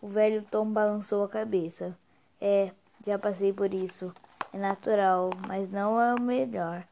O 0.00 0.08
velho 0.08 0.44
Tom 0.50 0.70
balançou 0.70 1.24
a 1.24 1.28
cabeça. 1.28 1.96
É, 2.38 2.70
já 3.06 3.18
passei 3.18 3.50
por 3.52 3.72
isso. 3.72 4.14
É 4.52 4.58
natural, 4.58 5.30
mas 5.46 5.70
não 5.70 6.00
é 6.00 6.14
o 6.14 6.20
melhor, 6.20 6.86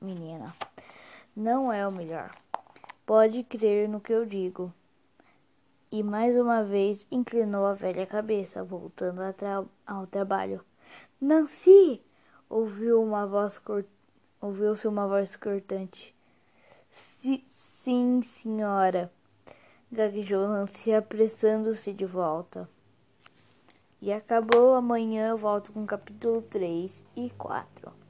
menina. 0.00 0.54
Não 1.34 1.72
é 1.72 1.86
o 1.88 1.92
melhor. 1.92 2.30
Pode 3.06 3.42
crer 3.44 3.88
no 3.88 3.98
que 3.98 4.12
eu 4.12 4.26
digo. 4.26 4.72
E 5.90 6.02
mais 6.02 6.36
uma 6.36 6.62
vez 6.62 7.06
inclinou 7.10 7.64
a 7.64 7.72
velha 7.72 8.06
cabeça, 8.06 8.62
voltando 8.62 9.20
tra 9.32 9.64
ao 9.86 10.06
trabalho. 10.06 10.62
Nancy! 11.18 12.02
ouviu 12.48 13.02
uma 13.02 13.26
voz 13.26 13.60
ouviu-se 14.40 14.86
uma 14.86 15.08
voz 15.08 15.34
cortante. 15.34 16.14
Sim, 16.90 18.20
senhora, 18.22 19.10
gaguejou 19.90 20.48
Nancy, 20.48 20.92
apressando-se 20.92 21.92
de 21.92 22.04
volta. 22.04 22.68
E 24.00 24.12
acabou 24.12 24.74
amanhã, 24.74 25.30
eu 25.30 25.38
volto 25.38 25.72
com 25.72 25.86
capítulo 25.86 26.42
3 26.42 27.02
e 27.16 27.30
4. 27.30 28.05